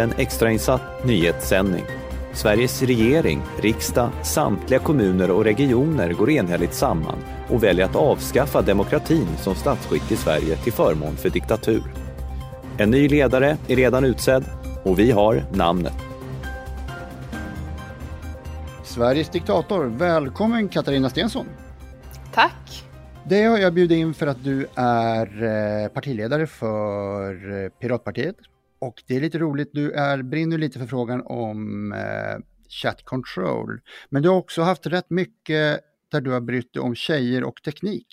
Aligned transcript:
En 0.00 0.12
extrainsatt 0.16 1.04
nyhetssändning. 1.04 1.84
Sveriges 2.32 2.82
regering, 2.82 3.42
riksdag, 3.62 4.10
samtliga 4.22 4.80
kommuner 4.80 5.30
och 5.30 5.44
regioner 5.44 6.12
går 6.12 6.30
enhälligt 6.30 6.74
samman 6.74 7.18
och 7.48 7.64
väljer 7.64 7.84
att 7.84 7.96
avskaffa 7.96 8.62
demokratin 8.62 9.26
som 9.36 9.54
statsskick 9.54 10.12
i 10.12 10.16
Sverige 10.16 10.56
till 10.56 10.72
förmån 10.72 11.16
för 11.16 11.30
diktatur. 11.30 11.82
En 12.78 12.90
ny 12.90 13.08
ledare 13.08 13.56
är 13.68 13.76
redan 13.76 14.04
utsedd 14.04 14.44
och 14.84 14.98
vi 14.98 15.10
har 15.10 15.44
namnet. 15.52 15.96
Sveriges 18.84 19.28
diktator. 19.28 19.84
Välkommen 19.84 20.68
Katarina 20.68 21.10
Stensson. 21.10 21.46
Tack. 22.34 22.84
Det 23.28 23.44
har 23.44 23.58
jag 23.58 23.74
bjudit 23.74 23.98
in 23.98 24.14
för 24.14 24.26
att 24.26 24.44
du 24.44 24.66
är 24.74 25.42
eh, 25.42 25.88
partiledare 25.88 26.46
för 26.46 27.64
eh, 27.64 27.68
Piratpartiet. 27.68 28.36
Och 28.80 29.02
det 29.06 29.16
är 29.16 29.20
lite 29.20 29.38
roligt, 29.38 29.70
du 29.72 29.92
är, 29.92 30.22
brinner 30.22 30.58
lite 30.58 30.78
för 30.78 30.86
frågan 30.86 31.22
om 31.26 31.92
eh, 31.92 32.38
chat 32.68 33.04
control. 33.04 33.80
Men 34.08 34.22
du 34.22 34.28
har 34.28 34.36
också 34.36 34.62
haft 34.62 34.86
rätt 34.86 35.10
mycket 35.10 35.80
där 36.10 36.20
du 36.20 36.30
har 36.30 36.40
brytt 36.40 36.72
dig 36.72 36.82
om 36.82 36.94
tjejer 36.94 37.44
och 37.44 37.62
teknik. 37.62 38.06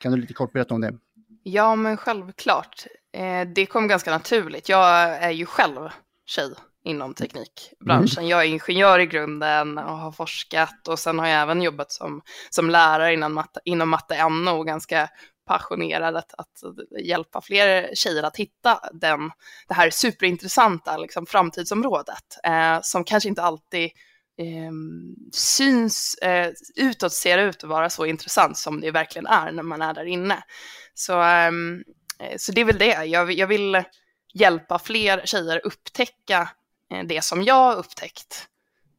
Kan 0.00 0.12
du 0.12 0.18
lite 0.18 0.34
kort 0.34 0.52
berätta 0.52 0.74
om 0.74 0.80
det? 0.80 0.94
Ja, 1.42 1.76
men 1.76 1.96
självklart. 1.96 2.86
Eh, 3.12 3.48
det 3.54 3.66
kom 3.66 3.88
ganska 3.88 4.10
naturligt. 4.10 4.68
Jag 4.68 4.88
är 5.00 5.30
ju 5.30 5.46
själv 5.46 5.88
tjej 6.26 6.54
inom 6.84 7.14
teknikbranschen. 7.14 8.18
Mm. 8.18 8.30
Jag 8.30 8.40
är 8.40 8.48
ingenjör 8.48 8.98
i 8.98 9.06
grunden 9.06 9.78
och 9.78 9.98
har 9.98 10.12
forskat 10.12 10.88
och 10.88 10.98
sen 10.98 11.18
har 11.18 11.26
jag 11.26 11.42
även 11.42 11.62
jobbat 11.62 11.92
som, 11.92 12.22
som 12.50 12.70
lärare 12.70 13.14
inom 13.14 13.34
matte, 13.34 13.60
inom 13.64 13.88
matte 13.88 14.28
NO 14.28 14.50
och 14.50 14.66
ganska 14.66 15.08
passionerad 15.44 16.16
att, 16.16 16.34
att 16.34 16.62
hjälpa 17.04 17.40
fler 17.40 17.94
tjejer 17.94 18.22
att 18.22 18.36
hitta 18.36 18.80
den, 18.92 19.30
det 19.68 19.74
här 19.74 19.90
superintressanta 19.90 20.96
liksom, 20.96 21.26
framtidsområdet 21.26 22.38
eh, 22.44 22.78
som 22.82 23.04
kanske 23.04 23.28
inte 23.28 23.42
alltid 23.42 23.84
eh, 24.38 24.72
syns 25.32 26.14
eh, 26.14 26.52
utåt, 26.76 27.12
ser 27.12 27.38
ut 27.38 27.64
att 27.64 27.70
vara 27.70 27.90
så 27.90 28.06
intressant 28.06 28.58
som 28.58 28.80
det 28.80 28.90
verkligen 28.90 29.26
är 29.26 29.52
när 29.52 29.62
man 29.62 29.82
är 29.82 29.94
där 29.94 30.04
inne. 30.04 30.44
Så, 30.94 31.20
ehm, 31.20 31.84
eh, 32.20 32.36
så 32.36 32.52
det 32.52 32.60
är 32.60 32.64
väl 32.64 32.78
det, 32.78 33.04
jag, 33.04 33.32
jag 33.32 33.46
vill 33.46 33.82
hjälpa 34.34 34.78
fler 34.78 35.26
tjejer 35.26 35.60
upptäcka 35.64 36.50
eh, 36.92 37.04
det 37.04 37.24
som 37.24 37.42
jag 37.42 37.54
har 37.54 37.76
upptäckt, 37.76 38.48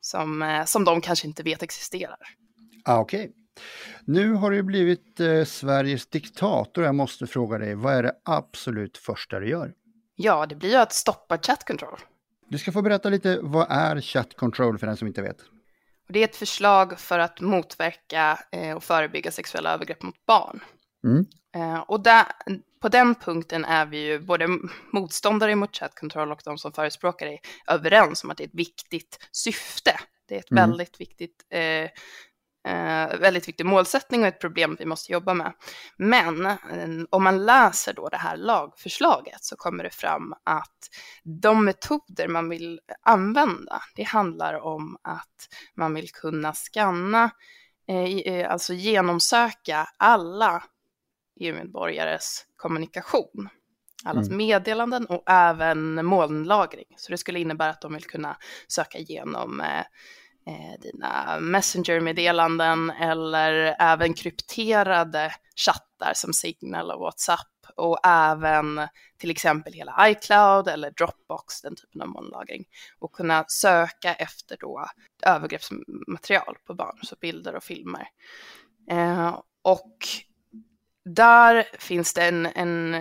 som, 0.02 0.42
eh, 0.42 0.66
som 0.66 0.84
de 0.84 1.02
kanske 1.02 1.28
inte 1.28 1.44
vet 1.44 1.64
existerar. 1.64 2.18
Ah, 2.86 3.00
Okej. 3.00 3.20
Okay. 3.20 3.45
Nu 4.06 4.34
har 4.34 4.52
du 4.52 4.64
blivit 4.64 5.20
eh, 5.20 5.44
Sveriges 5.44 6.08
diktator. 6.08 6.84
Jag 6.84 6.96
måste 6.96 7.28
fråga 7.28 7.58
dig, 7.58 7.76
vad 7.76 7.94
är 7.94 8.04
det 8.04 8.14
absolut 8.26 8.98
första 8.98 9.40
du 9.40 9.50
gör? 9.50 9.74
Ja, 10.16 10.46
det 10.46 10.56
blir 10.56 10.70
ju 10.70 10.76
att 10.76 10.94
stoppa 10.94 11.38
chat 11.38 11.68
control. 11.68 12.00
Du 12.50 12.58
ska 12.58 12.72
få 12.72 12.82
berätta 12.82 13.10
lite, 13.10 13.40
vad 13.42 13.68
är 13.70 14.02
chat 14.02 14.36
control 14.36 14.78
för 14.78 14.88
den 14.88 14.98
som 14.98 15.08
inte 15.08 15.22
vet? 15.22 15.38
Det 16.08 16.20
är 16.20 16.24
ett 16.24 16.36
förslag 16.36 17.00
för 17.00 17.20
att 17.20 17.42
motverka 17.42 18.40
eh, 18.52 18.76
och 18.76 18.84
förebygga 18.84 19.32
sexuella 19.32 19.74
övergrepp 19.74 20.04
mot 20.04 20.26
barn. 20.26 20.60
Mm. 21.04 21.26
Eh, 21.56 21.80
och 21.80 22.04
där, 22.04 22.26
på 22.82 22.90
den 22.90 23.16
punkten 23.16 23.66
är 23.66 23.86
vi 23.86 23.98
ju 23.98 24.20
både 24.20 24.48
motståndare 24.92 25.56
mot 25.56 25.76
chat 25.76 25.96
control 26.00 26.32
och 26.32 26.42
de 26.46 26.58
som 26.58 26.74
förespråkar 26.74 27.26
det 27.26 27.40
överens 27.68 28.24
om 28.24 28.32
att 28.32 28.38
det 28.38 28.44
är 28.44 28.48
ett 28.48 28.54
viktigt 28.56 29.28
syfte. 29.32 30.00
Det 30.28 30.36
är 30.36 30.40
ett 30.40 30.52
mm. 30.52 30.70
väldigt 30.70 31.02
viktigt 31.02 31.46
eh, 31.50 31.90
eh, 32.66 33.20
väldigt 33.20 33.48
viktig 33.48 33.66
målsättning 33.66 34.22
och 34.22 34.28
ett 34.28 34.40
problem 34.40 34.76
vi 34.80 34.86
måste 34.86 35.12
jobba 35.12 35.34
med. 35.34 35.54
Men 35.98 36.46
eh, 36.46 36.58
om 37.10 37.24
man 37.24 37.46
läser 37.46 37.94
då 37.94 38.10
det 38.10 38.18
här 38.18 38.38
lagförslaget 38.38 39.44
så 39.44 39.56
kommer 39.56 39.84
det 39.84 39.90
fram 39.90 40.34
att 40.44 40.90
de 41.24 41.66
metoder 41.66 42.28
man 42.28 42.50
vill 42.50 42.80
använda, 43.02 43.82
det 43.96 44.04
handlar 44.04 44.60
om 44.60 44.98
att 45.02 45.50
man 45.76 45.94
vill 45.94 46.12
kunna 46.12 46.54
skanna, 46.54 47.30
eh, 47.88 48.18
eh 48.18 48.52
alltså 48.52 48.74
genomsöka 48.74 49.88
alla 49.98 50.64
EU-medborgares 51.40 52.46
kommunikation 52.56 53.50
allas 54.06 54.28
mm. 54.28 54.38
meddelanden 54.38 55.06
och 55.06 55.24
även 55.26 56.06
molnlagring. 56.06 56.86
Så 56.98 57.12
det 57.12 57.18
skulle 57.18 57.40
innebära 57.40 57.70
att 57.70 57.82
de 57.82 57.94
vill 57.94 58.04
kunna 58.04 58.38
söka 58.68 58.98
igenom 58.98 59.62
eh, 60.48 60.80
dina 60.82 61.40
Messenger-meddelanden 61.40 62.90
eller 62.90 63.76
även 63.80 64.14
krypterade 64.14 65.32
chattar 65.56 66.14
som 66.16 66.34
Signal 66.34 66.92
och 66.92 67.00
WhatsApp 67.00 67.48
och 67.76 68.00
även 68.04 68.88
till 69.18 69.32
exempel 69.32 69.74
hela 69.74 70.10
iCloud 70.10 70.68
eller 70.68 70.92
Dropbox, 70.92 71.62
den 71.62 71.76
typen 71.76 72.02
av 72.02 72.08
molnlagring 72.08 72.66
och 73.00 73.12
kunna 73.12 73.46
söka 73.48 74.14
efter 74.14 74.58
då 74.60 74.86
övergreppsmaterial 75.22 76.58
på 76.68 76.74
barn, 76.74 77.00
så 77.02 77.16
bilder 77.22 77.56
och 77.56 77.64
filmer. 77.64 78.08
Eh, 78.92 79.40
och 79.62 79.98
där 81.06 81.66
finns 81.80 82.14
det 82.14 82.28
en, 82.28 82.46
en 82.46 82.96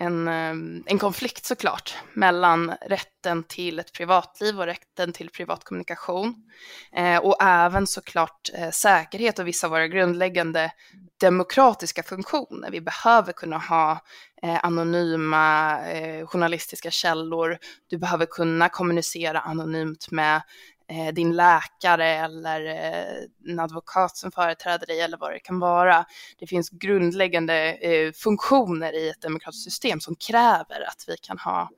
en, 0.00 0.28
ehm, 0.28 0.82
en 0.86 0.98
konflikt 0.98 1.44
såklart 1.44 1.94
mellan 2.14 2.72
rätten 2.86 3.44
till 3.44 3.78
ett 3.78 3.92
privatliv 3.92 4.60
och 4.60 4.66
rätten 4.66 5.12
till 5.12 5.30
privat 5.30 5.64
kommunikation. 5.64 6.34
Eh, 6.92 7.18
och 7.18 7.42
även 7.42 7.86
såklart 7.86 8.50
eh, 8.54 8.70
säkerhet 8.70 9.38
och 9.38 9.46
vissa 9.46 9.66
av 9.66 9.70
våra 9.70 9.88
grundläggande 9.88 10.72
demokratiska 11.20 12.02
funktioner. 12.02 12.70
Vi 12.70 12.80
behöver 12.80 13.32
kunna 13.32 13.58
ha 13.58 14.00
eh, 14.42 14.64
anonyma 14.64 15.78
eh, 15.88 16.26
journalistiska 16.26 16.90
källor. 16.90 17.58
Du 17.90 17.98
behöver 17.98 18.26
kunna 18.26 18.68
kommunicera 18.68 19.40
anonymt 19.40 20.10
med 20.10 20.42
din 21.12 21.36
läkare 21.36 22.06
eller 22.06 22.66
eh, 22.66 23.50
en 23.52 23.60
advokat 23.60 24.16
som 24.16 24.32
företräder 24.32 24.86
dig 24.86 25.00
eller 25.00 25.18
vad 25.18 25.32
det 25.32 25.38
kan 25.38 25.58
vara. 25.58 26.04
Det 26.38 26.46
finns 26.46 26.70
grundläggande 26.70 27.72
eh, 27.72 28.12
funktioner 28.12 28.92
i 28.92 29.08
ett 29.08 29.20
demokratiskt 29.20 29.64
system 29.64 30.00
som 30.00 30.16
kräver 30.16 30.88
att 30.88 31.04
vi 31.06 31.16
kan 31.16 31.38
ha 31.38 31.70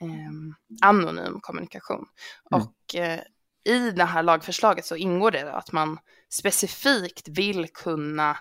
ehm, 0.00 0.54
anonym 0.82 1.40
kommunikation. 1.40 2.06
Mm. 2.52 2.62
Och 2.62 2.94
eh, 2.94 3.20
i 3.64 3.90
det 3.90 4.04
här 4.04 4.22
lagförslaget 4.22 4.86
så 4.86 4.96
ingår 4.96 5.30
det 5.30 5.52
att 5.52 5.72
man 5.72 5.98
specifikt 6.30 7.28
vill 7.28 7.68
kunna 7.68 8.36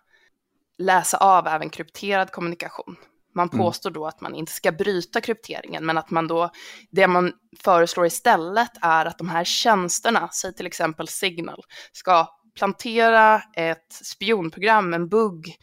läsa 0.78 1.18
av 1.18 1.48
även 1.48 1.70
krypterad 1.70 2.32
kommunikation. 2.32 2.96
Man 3.36 3.50
mm. 3.50 3.66
påstår 3.66 3.92
då 3.92 4.08
att 4.08 4.22
man 4.22 4.36
inte 4.36 4.52
ska 4.52 4.72
bryta 4.72 5.22
krypteringen, 5.22 5.86
men 5.86 5.98
att 5.98 6.10
man 6.12 6.28
då, 6.28 6.50
det 6.92 7.08
man 7.08 7.34
föreslår 7.60 8.06
istället 8.06 8.72
är 8.82 9.06
att 9.06 9.18
de 9.18 9.30
här 9.30 9.44
tjänsterna, 9.44 10.30
säg 10.32 10.54
till 10.54 10.68
exempel 10.68 11.08
Signal, 11.08 11.62
ska 11.92 12.28
plantera 12.56 13.42
ett 13.56 13.94
spionprogram, 14.04 14.94
en 14.94 15.10
bugg, 15.10 15.56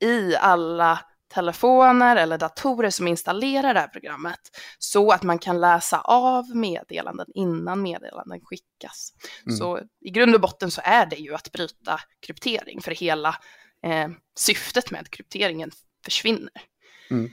i 0.00 0.36
alla 0.36 1.00
telefoner 1.34 2.16
eller 2.16 2.38
datorer 2.38 2.90
som 2.90 3.08
installerar 3.08 3.74
det 3.74 3.80
här 3.80 3.88
programmet 3.88 4.40
så 4.78 5.10
att 5.10 5.22
man 5.22 5.38
kan 5.38 5.60
läsa 5.60 6.00
av 6.00 6.56
meddelanden 6.56 7.26
innan 7.34 7.82
meddelanden 7.82 8.40
skickas. 8.40 9.12
Mm. 9.46 9.56
Så 9.56 9.80
i 10.00 10.10
grund 10.10 10.34
och 10.34 10.40
botten 10.40 10.70
så 10.70 10.80
är 10.84 11.06
det 11.06 11.16
ju 11.16 11.34
att 11.34 11.52
bryta 11.52 12.00
kryptering 12.26 12.80
för 12.80 12.90
hela 12.90 13.36
eh, 13.82 14.08
syftet 14.38 14.90
med 14.90 15.10
krypteringen 15.10 15.70
försvinner. 16.04 16.52
Mm. 17.10 17.30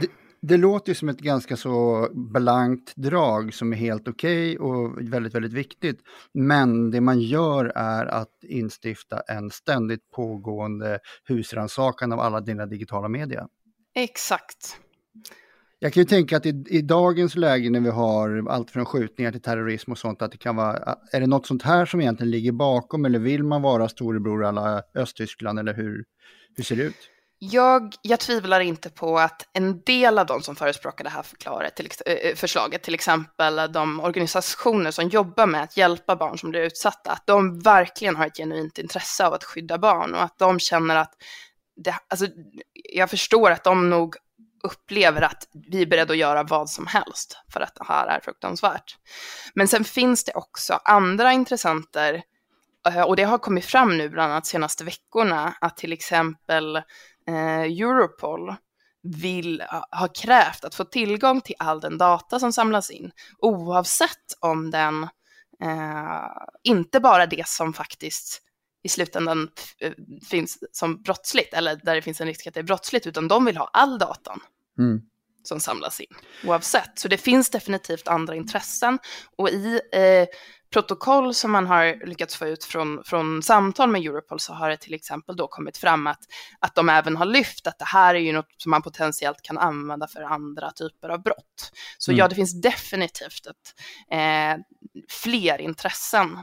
Det, 0.00 0.08
det, 0.40 0.56
låter 0.56 0.90
ju 0.90 0.94
som 0.94 1.08
ett 1.08 1.20
ganska 1.20 1.56
så 1.56 2.08
blankt 2.12 2.96
drag 2.96 3.54
som 3.54 3.72
är 3.72 3.76
helt 3.76 4.08
okej 4.08 4.58
okay 4.58 4.68
och 4.68 5.12
väldigt, 5.12 5.34
väldigt 5.34 5.52
viktigt. 5.52 6.00
Men 6.34 6.90
det 6.90 7.00
man 7.00 7.20
gör 7.20 7.72
är 7.74 8.06
att 8.06 8.44
instifta 8.48 9.20
en 9.20 9.50
ständigt 9.50 10.10
pågående 10.10 10.98
husrannsakan 11.28 12.12
av 12.12 12.20
alla 12.20 12.40
dina 12.40 12.66
digitala 12.66 13.08
media. 13.08 13.48
Exakt. 13.94 14.78
Jag 15.78 15.92
kan 15.92 16.00
ju 16.00 16.04
tänka 16.04 16.36
att 16.36 16.46
i, 16.46 16.64
i, 16.68 16.82
dagens 16.82 17.36
läge 17.36 17.70
när 17.70 17.80
vi 17.80 17.90
har 17.90 18.46
allt 18.48 18.70
från 18.70 18.84
skjutningar 18.84 19.32
till 19.32 19.42
terrorism 19.42 19.92
och 19.92 19.98
sånt, 19.98 20.22
att 20.22 20.32
det 20.32 20.38
kan 20.38 20.56
vara, 20.56 20.96
är 21.12 21.20
det 21.20 21.26
något 21.26 21.46
sånt 21.46 21.62
här 21.62 21.86
som 21.86 22.00
egentligen 22.00 22.30
ligger 22.30 22.52
bakom 22.52 23.04
eller 23.04 23.18
vill 23.18 23.44
man 23.44 23.62
vara 23.62 23.88
storebror 23.88 24.44
alla 24.44 24.82
Östtyskland 24.94 25.58
eller 25.58 25.74
hur, 25.74 26.04
hur 26.56 26.64
ser 26.64 26.76
det 26.76 26.82
ut? 26.82 27.10
Jag, 27.50 27.94
jag 28.02 28.20
tvivlar 28.20 28.60
inte 28.60 28.90
på 28.90 29.18
att 29.18 29.48
en 29.52 29.82
del 29.82 30.18
av 30.18 30.26
de 30.26 30.42
som 30.42 30.56
förespråkar 30.56 31.04
det 31.04 31.10
här 31.10 31.22
förklaret, 31.22 31.76
till, 31.76 31.90
eh, 32.06 32.12
eh, 32.12 32.34
förslaget, 32.34 32.82
till 32.82 32.94
exempel 32.94 33.72
de 33.72 34.00
organisationer 34.00 34.90
som 34.90 35.08
jobbar 35.08 35.46
med 35.46 35.62
att 35.62 35.76
hjälpa 35.76 36.16
barn 36.16 36.38
som 36.38 36.50
blir 36.50 36.60
utsatta, 36.60 37.12
att 37.12 37.26
de 37.26 37.60
verkligen 37.60 38.16
har 38.16 38.26
ett 38.26 38.36
genuint 38.36 38.78
intresse 38.78 39.26
av 39.26 39.34
att 39.34 39.44
skydda 39.44 39.78
barn 39.78 40.14
och 40.14 40.22
att 40.22 40.38
de 40.38 40.58
känner 40.58 40.96
att 40.96 41.12
det, 41.76 41.94
alltså, 42.08 42.26
jag 42.72 43.10
förstår 43.10 43.50
att 43.50 43.64
de 43.64 43.90
nog 43.90 44.16
upplever 44.62 45.22
att 45.22 45.48
vi 45.70 45.82
är 45.82 45.86
beredda 45.86 46.12
att 46.12 46.18
göra 46.18 46.42
vad 46.42 46.70
som 46.70 46.86
helst 46.86 47.38
för 47.52 47.60
att 47.60 47.74
det 47.74 47.84
här 47.88 48.06
är 48.06 48.20
fruktansvärt. 48.20 48.96
Men 49.54 49.68
sen 49.68 49.84
finns 49.84 50.24
det 50.24 50.32
också 50.32 50.80
andra 50.84 51.32
intressenter 51.32 52.22
eh, 52.88 53.02
och 53.02 53.16
det 53.16 53.22
har 53.22 53.38
kommit 53.38 53.64
fram 53.64 53.98
nu 53.98 54.08
bland 54.08 54.32
annat 54.32 54.46
senaste 54.46 54.84
veckorna 54.84 55.54
att 55.60 55.76
till 55.76 55.92
exempel 55.92 56.82
Europol 57.26 58.54
vill, 59.02 59.62
ha 59.90 60.08
krävt 60.08 60.64
att 60.64 60.74
få 60.74 60.84
tillgång 60.84 61.40
till 61.40 61.54
all 61.58 61.80
den 61.80 61.98
data 61.98 62.40
som 62.40 62.52
samlas 62.52 62.90
in, 62.90 63.12
oavsett 63.38 64.38
om 64.40 64.70
den, 64.70 65.02
eh, 65.62 66.28
inte 66.62 67.00
bara 67.00 67.26
det 67.26 67.48
som 67.48 67.72
faktiskt 67.72 68.42
i 68.82 68.88
slutändan 68.88 69.50
eh, 69.80 69.92
finns 70.28 70.58
som 70.72 71.02
brottsligt, 71.02 71.54
eller 71.54 71.76
där 71.76 71.94
det 71.94 72.02
finns 72.02 72.20
en 72.20 72.26
risk 72.26 72.46
att 72.46 72.54
det 72.54 72.60
är 72.60 72.64
brottsligt, 72.64 73.06
utan 73.06 73.28
de 73.28 73.44
vill 73.44 73.56
ha 73.56 73.70
all 73.72 73.98
datan. 73.98 74.40
Mm 74.78 75.02
som 75.46 75.60
samlas 75.60 76.00
in 76.00 76.06
oavsett. 76.44 76.98
Så 76.98 77.08
det 77.08 77.18
finns 77.18 77.50
definitivt 77.50 78.08
andra 78.08 78.34
intressen 78.34 78.98
och 79.36 79.48
i 79.48 79.80
eh, 79.92 80.26
protokoll 80.70 81.34
som 81.34 81.52
man 81.52 81.66
har 81.66 82.06
lyckats 82.06 82.36
få 82.36 82.46
ut 82.46 82.64
från, 82.64 83.04
från 83.04 83.42
samtal 83.42 83.90
med 83.90 84.00
Europol 84.02 84.40
så 84.40 84.52
har 84.52 84.70
det 84.70 84.76
till 84.76 84.94
exempel 84.94 85.36
då 85.36 85.48
kommit 85.48 85.76
fram 85.76 86.06
att, 86.06 86.20
att 86.58 86.74
de 86.74 86.88
även 86.88 87.16
har 87.16 87.26
lyft 87.26 87.66
att 87.66 87.78
det 87.78 87.84
här 87.84 88.14
är 88.14 88.18
ju 88.18 88.32
något 88.32 88.54
som 88.56 88.70
man 88.70 88.82
potentiellt 88.82 89.42
kan 89.42 89.58
använda 89.58 90.08
för 90.08 90.22
andra 90.22 90.70
typer 90.70 91.08
av 91.08 91.22
brott. 91.22 91.72
Så 91.98 92.10
mm. 92.10 92.18
ja, 92.18 92.28
det 92.28 92.34
finns 92.34 92.62
definitivt 92.62 93.46
ett, 93.46 93.74
eh, 94.10 94.64
fler 95.08 95.60
intressen 95.60 96.38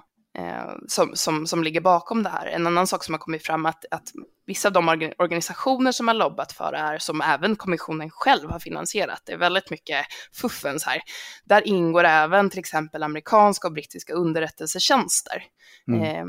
som, 0.88 1.12
som, 1.16 1.48
som 1.48 1.64
ligger 1.64 1.82
bakom 1.82 2.24
det 2.24 2.30
här. 2.30 2.48
En 2.48 2.68
annan 2.68 2.88
sak 2.88 3.04
som 3.04 3.14
har 3.14 3.20
kommit 3.20 3.46
fram 3.46 3.66
är 3.66 3.70
att, 3.70 3.86
att 3.92 4.12
vissa 4.46 4.68
av 4.68 4.74
de 4.74 5.14
organisationer 5.18 5.92
som 5.92 6.08
har 6.08 6.16
lobbat 6.16 6.52
för 6.52 6.72
det 6.72 6.78
här, 6.78 6.98
som 6.98 7.22
även 7.22 7.56
kommissionen 7.56 8.10
själv 8.10 8.50
har 8.50 8.60
finansierat, 8.60 9.22
det 9.26 9.34
är 9.34 9.38
väldigt 9.38 9.70
mycket 9.70 10.06
fuffens 10.34 10.84
här. 10.86 11.02
Där 11.44 11.68
ingår 11.68 12.04
även 12.04 12.50
till 12.50 12.60
exempel 12.60 13.04
amerikanska 13.04 13.68
och 13.68 13.74
brittiska 13.74 14.14
underrättelsetjänster 14.14 15.44
mm. 15.88 16.02
eh, 16.02 16.26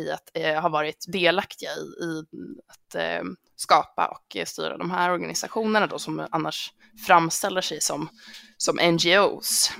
i 0.00 0.10
att 0.10 0.30
eh, 0.34 0.62
ha 0.62 0.68
varit 0.68 1.04
delaktiga 1.08 1.70
i, 1.70 2.04
i 2.06 2.24
att 2.68 2.94
eh, 2.94 3.22
skapa 3.56 4.06
och 4.06 4.48
styra 4.48 4.76
de 4.76 4.90
här 4.90 5.10
organisationerna 5.10 5.86
då 5.86 5.98
som 5.98 6.26
annars 6.30 6.72
framställer 7.06 7.60
sig 7.60 7.80
som, 7.80 8.08
som 8.56 8.76
NGOs. 8.76 9.72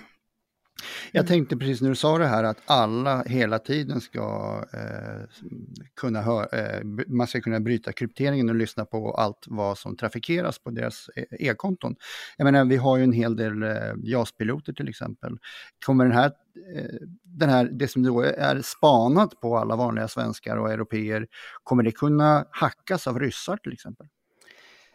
Jag 1.12 1.20
mm. 1.20 1.28
tänkte 1.28 1.56
precis 1.56 1.80
när 1.80 1.88
du 1.88 1.94
sa 1.94 2.18
det 2.18 2.26
här 2.26 2.44
att 2.44 2.58
alla 2.64 3.22
hela 3.22 3.58
tiden 3.58 4.00
ska 4.00 4.56
eh, 4.72 5.28
kunna 5.96 6.22
höra, 6.22 6.46
eh, 6.46 6.84
man 7.06 7.26
ska 7.26 7.40
kunna 7.40 7.60
bryta 7.60 7.92
krypteringen 7.92 8.48
och 8.48 8.54
lyssna 8.54 8.84
på 8.84 9.14
allt 9.14 9.44
vad 9.46 9.78
som 9.78 9.96
trafikeras 9.96 10.58
på 10.58 10.70
deras 10.70 11.08
eh, 11.16 11.48
e-konton. 11.48 11.96
Jag 12.36 12.44
menar, 12.44 12.64
vi 12.64 12.76
har 12.76 12.96
ju 12.96 13.02
en 13.04 13.12
hel 13.12 13.36
del 13.36 13.62
eh, 13.62 13.94
JAS-piloter 14.02 14.72
till 14.72 14.88
exempel. 14.88 15.38
Kommer 15.86 16.04
den 16.04 16.14
här, 16.14 16.32
eh, 16.76 16.84
den 17.24 17.48
här, 17.48 17.64
det 17.72 17.88
som 17.88 18.02
då 18.02 18.20
är 18.20 18.62
spanat 18.62 19.40
på 19.40 19.56
alla 19.56 19.76
vanliga 19.76 20.08
svenskar 20.08 20.56
och 20.56 20.72
europeer, 20.72 21.26
kommer 21.62 21.82
det 21.82 21.92
kunna 21.92 22.44
hackas 22.50 23.06
av 23.06 23.20
ryssar 23.20 23.56
till 23.56 23.72
exempel? 23.72 24.06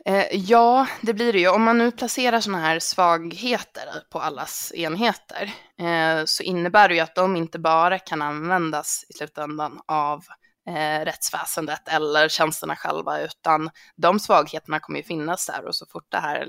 Eh, 0.07 0.25
ja, 0.31 0.88
det 1.01 1.13
blir 1.13 1.33
det 1.33 1.39
ju. 1.39 1.48
Om 1.48 1.63
man 1.63 1.77
nu 1.77 1.92
placerar 1.92 2.39
sådana 2.39 2.63
här 2.63 2.80
svagheter 2.80 3.83
på 4.09 4.19
allas 4.19 4.71
enheter 4.75 5.54
eh, 5.80 6.25
så 6.25 6.44
innebär 6.44 6.89
det 6.89 6.95
ju 6.95 7.01
att 7.01 7.15
de 7.15 7.36
inte 7.36 7.59
bara 7.59 8.00
kan 8.00 8.21
användas 8.21 9.06
i 9.09 9.13
slutändan 9.13 9.80
av 9.86 10.24
eh, 10.68 11.06
rättsväsendet 11.06 11.88
eller 11.88 12.30
tjänsterna 12.30 12.75
själva, 12.75 13.21
utan 13.21 13.69
de 13.95 14.19
svagheterna 14.19 14.80
kommer 14.80 15.00
ju 15.00 15.04
finnas 15.04 15.45
där 15.45 15.65
och 15.65 15.75
så 15.75 15.86
fort 15.86 16.07
det 16.10 16.18
här 16.18 16.48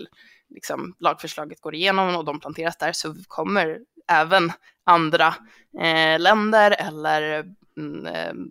liksom, 0.50 0.94
lagförslaget 0.98 1.60
går 1.60 1.74
igenom 1.74 2.16
och 2.16 2.24
de 2.24 2.40
planteras 2.40 2.76
där 2.76 2.92
så 2.92 3.14
kommer 3.28 3.78
även 4.10 4.52
andra 4.86 5.34
eh, 5.80 6.20
länder 6.20 6.76
eller 6.78 7.44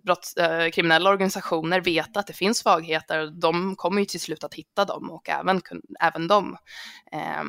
brotts, 0.04 0.36
eh, 0.36 0.70
kriminella 0.70 1.10
organisationer 1.10 1.80
veta 1.80 2.20
att 2.20 2.26
det 2.26 2.32
finns 2.32 2.58
svagheter, 2.58 3.40
de 3.40 3.76
kommer 3.76 4.00
ju 4.00 4.04
till 4.04 4.20
slut 4.20 4.44
att 4.44 4.54
hitta 4.54 4.84
dem 4.84 5.10
och 5.10 5.28
även, 5.28 5.62
även 6.00 6.28
de. 6.28 6.56
Eh, 7.12 7.42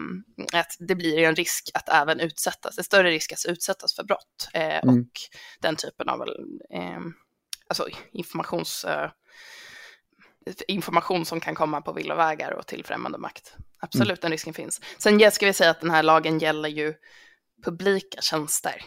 att 0.60 0.76
det 0.80 0.96
blir 0.96 1.18
en 1.18 1.36
risk 1.36 1.70
att 1.74 1.90
även 1.90 2.20
utsättas, 2.20 2.78
en 2.78 2.84
större 2.84 3.10
risk 3.10 3.32
att 3.32 3.46
utsättas 3.46 3.96
för 3.96 4.04
brott 4.04 4.50
eh, 4.54 4.84
mm. 4.84 4.90
och 4.90 5.12
den 5.60 5.76
typen 5.76 6.10
av 6.10 6.22
eh, 6.74 7.00
alltså 7.68 7.88
informations, 8.12 8.86
eh, 8.86 9.10
information 10.68 11.26
som 11.26 11.40
kan 11.40 11.56
komma 11.56 11.82
på 11.82 11.94
villovägar 11.94 12.52
och 12.52 12.68
till 12.68 12.86
främmande 12.86 13.18
makt. 13.18 13.56
Absolut, 13.82 14.10
mm. 14.10 14.20
den 14.22 14.32
risken 14.32 14.54
finns. 14.54 14.82
Sen 14.98 15.32
ska 15.32 15.46
vi 15.46 15.54
säga 15.54 15.70
att 15.70 15.82
den 15.82 15.92
här 15.92 16.04
lagen 16.04 16.40
gäller 16.40 16.70
ju 16.70 16.94
publika 17.66 18.22
tjänster 18.22 18.82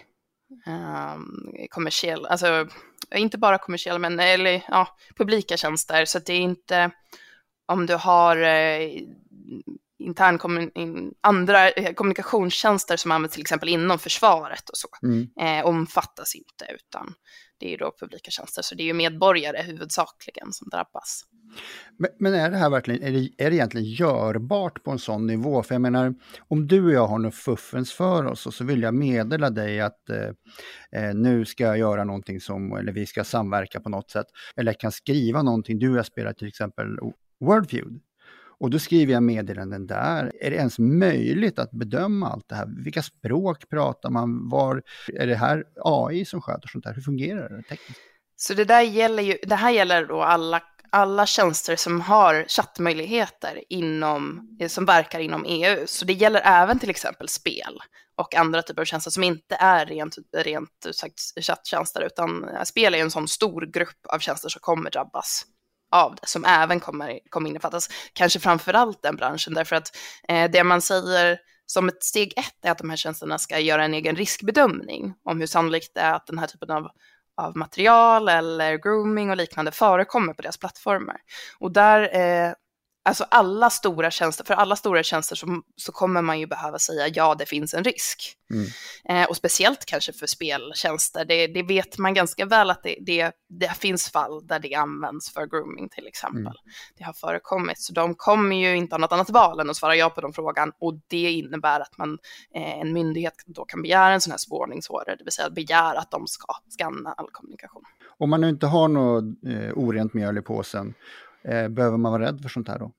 um, 0.67 1.55
kommersiell, 1.71 2.27
alltså 2.27 2.69
inte 3.15 3.39
bara 3.39 3.59
kommersiella, 3.59 3.99
men 3.99 4.21
eller, 4.21 4.65
ja, 4.69 4.97
publika 5.17 5.57
tjänster. 5.57 6.05
Så 6.05 6.19
det 6.19 6.33
är 6.33 6.41
inte 6.41 6.91
om 7.67 7.87
du 7.87 7.95
har 7.95 8.37
eh, 8.37 9.03
intern 9.99 10.39
kommun, 10.39 11.15
andra 11.21 11.71
eh, 11.71 11.95
kommunikationstjänster 11.95 12.97
som 12.97 13.11
används 13.11 13.35
till 13.35 13.43
exempel 13.43 13.69
inom 13.69 13.99
försvaret 13.99 14.69
och 14.69 14.77
så, 14.77 14.89
mm. 15.03 15.29
eh, 15.41 15.67
omfattas 15.67 16.35
inte, 16.35 16.67
utan 16.75 17.15
det 17.59 17.75
är 17.75 17.79
då 17.79 17.95
publika 18.01 18.31
tjänster. 18.31 18.63
Så 18.63 18.75
det 18.75 18.83
är 18.83 18.85
ju 18.85 18.93
medborgare 18.93 19.63
huvudsakligen 19.63 20.53
som 20.53 20.69
drabbas. 20.69 21.25
Men, 21.97 22.11
men, 22.19 22.35
är 22.35 22.51
det 22.51 22.57
här 22.57 22.71
verkligen, 22.71 23.03
är 23.03 23.13
det, 23.13 23.45
är 23.45 23.51
det 23.51 23.57
egentligen 23.57 23.87
görbart 23.87 24.83
på 24.83 24.91
en 24.91 24.99
sån 24.99 25.27
nivå? 25.27 25.63
För 25.63 25.75
jag 25.75 25.83
menar, 25.83 26.15
om 26.49 26.67
du 26.67 26.85
och 26.85 26.93
jag 26.93 27.07
har 27.07 27.19
något 27.19 27.35
fuffens 27.35 27.93
för 27.93 28.27
oss 28.27 28.47
och 28.47 28.55
så 28.55 28.65
vill 28.65 28.83
jag 28.83 28.95
meddela 28.95 29.51
dig 29.51 29.81
att 29.81 30.11
eh, 30.11 31.03
eh, 31.03 31.15
nu 31.15 31.45
ska 31.45 31.65
jag 31.65 31.79
göra 31.79 32.05
någonting 32.05 32.41
som, 32.41 32.73
eller 32.73 32.93
vi 32.93 33.07
ska 33.07 33.25
samverka 33.25 33.81
på 33.81 33.89
något 33.89 34.11
sätt. 34.11 34.27
Eller 34.57 34.73
jag 34.73 34.81
kan 34.81 34.93
skriva 34.93 35.43
någonting, 35.43 35.79
du 35.79 35.91
och 35.91 35.99
jag 35.99 36.07
spelar 36.07 36.33
till 36.33 36.49
exempel 36.49 36.99
Wordfeud. 37.41 38.01
Och 38.63 38.71
då 38.71 38.79
skriver 38.79 39.13
jag 39.13 39.23
meddelanden 39.23 39.87
där. 39.87 40.33
Är 40.41 40.51
det 40.51 40.57
ens 40.57 40.79
möjligt 40.79 41.59
att 41.59 41.71
bedöma 41.71 42.29
allt 42.29 42.49
det 42.49 42.55
här? 42.55 42.69
Vilka 42.85 43.03
språk 43.03 43.69
pratar 43.69 44.11
man? 44.11 44.49
Var, 44.49 44.83
är 45.15 45.27
det 45.27 45.35
här 45.35 45.65
AI 45.85 46.25
som 46.25 46.41
sköter 46.41 46.69
sånt 46.69 46.85
här? 46.85 46.95
Hur 46.95 47.03
fungerar 47.03 47.49
det 47.49 47.63
tekniskt? 47.63 48.01
Så 48.37 48.55
det 48.55 48.65
där 48.65 48.83
gäller 48.83 49.23
ju, 49.23 49.37
det 49.43 49.55
här 49.55 49.71
gäller 49.71 50.07
då 50.07 50.23
alla 50.23 50.63
alla 50.93 51.27
tjänster 51.27 51.77
som 51.77 52.01
har 52.01 52.45
chattmöjligheter 52.49 53.65
inom, 53.69 54.49
eh, 54.61 54.69
som 54.69 54.85
verkar 54.85 55.21
inom 55.21 55.45
EU. 55.49 55.87
Så 55.87 56.05
det 56.05 56.13
gäller 56.13 56.41
även 56.45 56.79
till 56.79 56.91
exempel 56.91 57.29
spel 57.29 57.79
och 58.17 58.35
andra 58.35 58.63
typer 58.63 58.83
av 58.83 58.87
tjänster 58.87 59.11
som 59.11 59.25
inte 59.25 59.57
är 59.61 59.87
rent, 59.87 60.17
rent 60.37 60.87
ut 60.87 60.97
sagt 60.97 61.21
chatttjänster, 61.41 62.01
utan 62.01 62.49
eh, 62.49 62.63
spel 62.63 62.95
är 62.95 62.99
en 62.99 63.11
sån 63.11 63.29
stor 63.29 63.63
grupp 63.73 64.07
av 64.09 64.19
tjänster 64.19 64.49
som 64.49 64.61
kommer 64.61 64.91
drabbas 64.91 65.45
av 65.93 66.15
det, 66.15 66.27
som 66.27 66.45
även 66.45 66.81
kommer, 66.81 67.19
kommer 67.31 67.51
innefattas. 67.51 67.89
Kanske 68.13 68.41
framför 68.41 68.75
allt 68.75 69.03
den 69.03 69.17
branschen, 69.17 69.55
därför 69.55 69.77
att 69.77 69.97
eh, 70.29 70.51
det 70.51 70.65
man 70.65 70.83
säger 70.83 71.39
som 71.67 71.89
ett 71.89 72.05
steg 72.05 72.33
ett 72.37 72.65
är 72.65 72.71
att 72.71 72.79
de 72.79 72.91
här 72.91 72.97
tjänsterna 72.97 73.39
ska 73.39 73.59
göra 73.59 73.85
en 73.85 73.95
egen 73.95 74.17
riskbedömning 74.17 75.15
om 75.25 75.41
hur 75.41 75.47
sannolikt 75.47 75.95
det 75.95 76.01
är 76.01 76.15
att 76.15 76.27
den 76.27 76.39
här 76.39 76.47
typen 76.47 76.71
av 76.71 76.89
av 77.37 77.57
material 77.57 78.29
eller 78.29 78.77
grooming 78.77 79.31
och 79.31 79.37
liknande 79.37 79.71
förekommer 79.71 80.35
på 80.35 80.43
deras 80.43 80.59
plattformar. 80.59 81.17
Och 81.59 81.73
där 81.73 82.17
eh, 82.17 82.53
alltså 83.05 83.25
alla 83.31 83.71
stora 83.71 84.11
tjänster, 84.11 84.45
för 84.45 84.55
alla 84.55 84.77
stora 84.77 85.03
tjänster 85.03 85.37
så, 85.37 85.63
så 85.77 85.93
kommer 85.93 86.23
man 86.23 86.41
ju 86.41 86.47
behöva 86.47 86.79
säga 86.79 87.09
ja, 87.09 87.35
det 87.35 87.47
finns 87.47 87.75
en 87.75 87.85
risk. 87.85 88.37
Mm. 88.51 88.67
Eh, 89.05 89.29
och 89.29 89.37
speciellt 89.37 89.85
kanske 89.85 90.13
för 90.13 90.27
speltjänster, 90.27 91.25
det, 91.25 91.47
det, 91.47 91.63
vet 91.63 91.99
man 91.99 92.15
ganska 92.15 92.47
väl 92.47 92.71
att 92.71 92.83
det, 92.83 92.97
det, 93.01 93.33
det, 93.49 93.77
finns 93.77 94.11
fall 94.11 94.47
där 94.47 94.59
det 94.59 94.75
används 94.75 95.33
för 95.33 95.47
grooming 95.47 95.89
till 95.89 96.07
exempel. 96.07 96.41
Mm. 96.41 96.53
Det 96.99 97.05
har 97.05 97.13
förekommit, 97.13 97.79
så 97.79 97.93
de 97.93 98.15
kommer 98.15 98.57
ju 98.57 98.77
inte 98.77 98.95
ha 98.95 98.99
något 98.99 99.13
annat 99.13 99.31
val 99.31 99.61
än 99.61 99.71
att 99.71 99.77
svara 99.77 99.97
ja 99.97 100.11
på 100.11 100.21
den 100.21 100.33
frågan 100.33 100.73
och 100.81 100.95
det 101.09 101.31
innebär 101.31 101.81
att 101.81 101.99
man, 101.99 102.19
eh, 102.55 102.81
en 102.81 102.93
myndighet 102.93 103.35
då 103.47 103.65
kan 103.65 103.83
begära 103.83 104.15
en 104.15 104.21
sån 104.21 104.31
här 104.31 104.39
spårningsorder, 104.39 105.17
det 105.17 105.25
vill 105.25 105.33
säga 105.33 105.51
begära 105.51 105.99
att 105.99 106.11
de 106.11 106.27
ska 106.27 106.55
skanna 106.79 107.13
all 107.13 107.29
kommunikation. 107.33 107.83
Om 108.19 108.31
man 108.31 108.41
nu 108.41 108.49
inte 108.49 108.67
har 108.67 108.89
något 108.89 109.25
eh, 109.47 109.79
orent 109.79 110.15
mjöl 110.15 110.39
i 110.39 110.43
påsen, 110.43 110.95
Eh, 111.45 111.69
behöver 111.69 111.99
man 111.99 112.13
vara 112.13 112.23
rädd 112.23 112.43
för 112.43 112.49
sånt 112.49 112.69
här 112.69 112.79
då? 112.79 112.93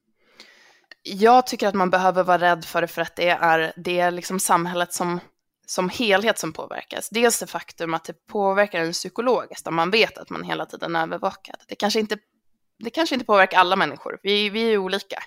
Jag 1.04 1.48
tycker 1.48 1.68
att 1.68 1.74
man 1.74 1.90
behöver 1.90 2.24
vara 2.24 2.38
rädd 2.38 2.66
för 2.66 2.82
det 2.82 2.88
för 2.88 3.02
att 3.02 3.16
det 3.16 3.30
är, 3.30 3.74
det 3.76 4.00
är 4.00 4.12
liksom 4.12 4.40
samhället 4.40 4.94
som, 4.94 5.20
som 5.66 5.90
helhet 5.90 6.40
som 6.40 6.54
påverkas. 6.54 7.10
Dels 7.10 7.40
det 7.40 7.48
faktum 7.48 7.94
att 7.94 8.04
det 8.04 8.28
påverkar 8.28 8.80
en 8.80 8.92
psykologiskt, 8.92 9.68
om 9.68 9.76
man 9.76 9.92
vet 9.92 10.18
att 10.18 10.30
man 10.30 10.44
hela 10.44 10.66
tiden 10.66 10.96
är 10.96 11.02
övervakad. 11.02 11.56
Det 11.68 11.76
kanske 11.76 12.00
inte, 12.00 12.18
det 12.80 12.90
kanske 12.90 13.16
inte 13.16 13.26
påverkar 13.26 13.60
alla 13.60 13.76
människor, 13.76 14.20
vi, 14.24 14.50
vi 14.50 14.74
är 14.74 14.78
olika. 14.78 15.24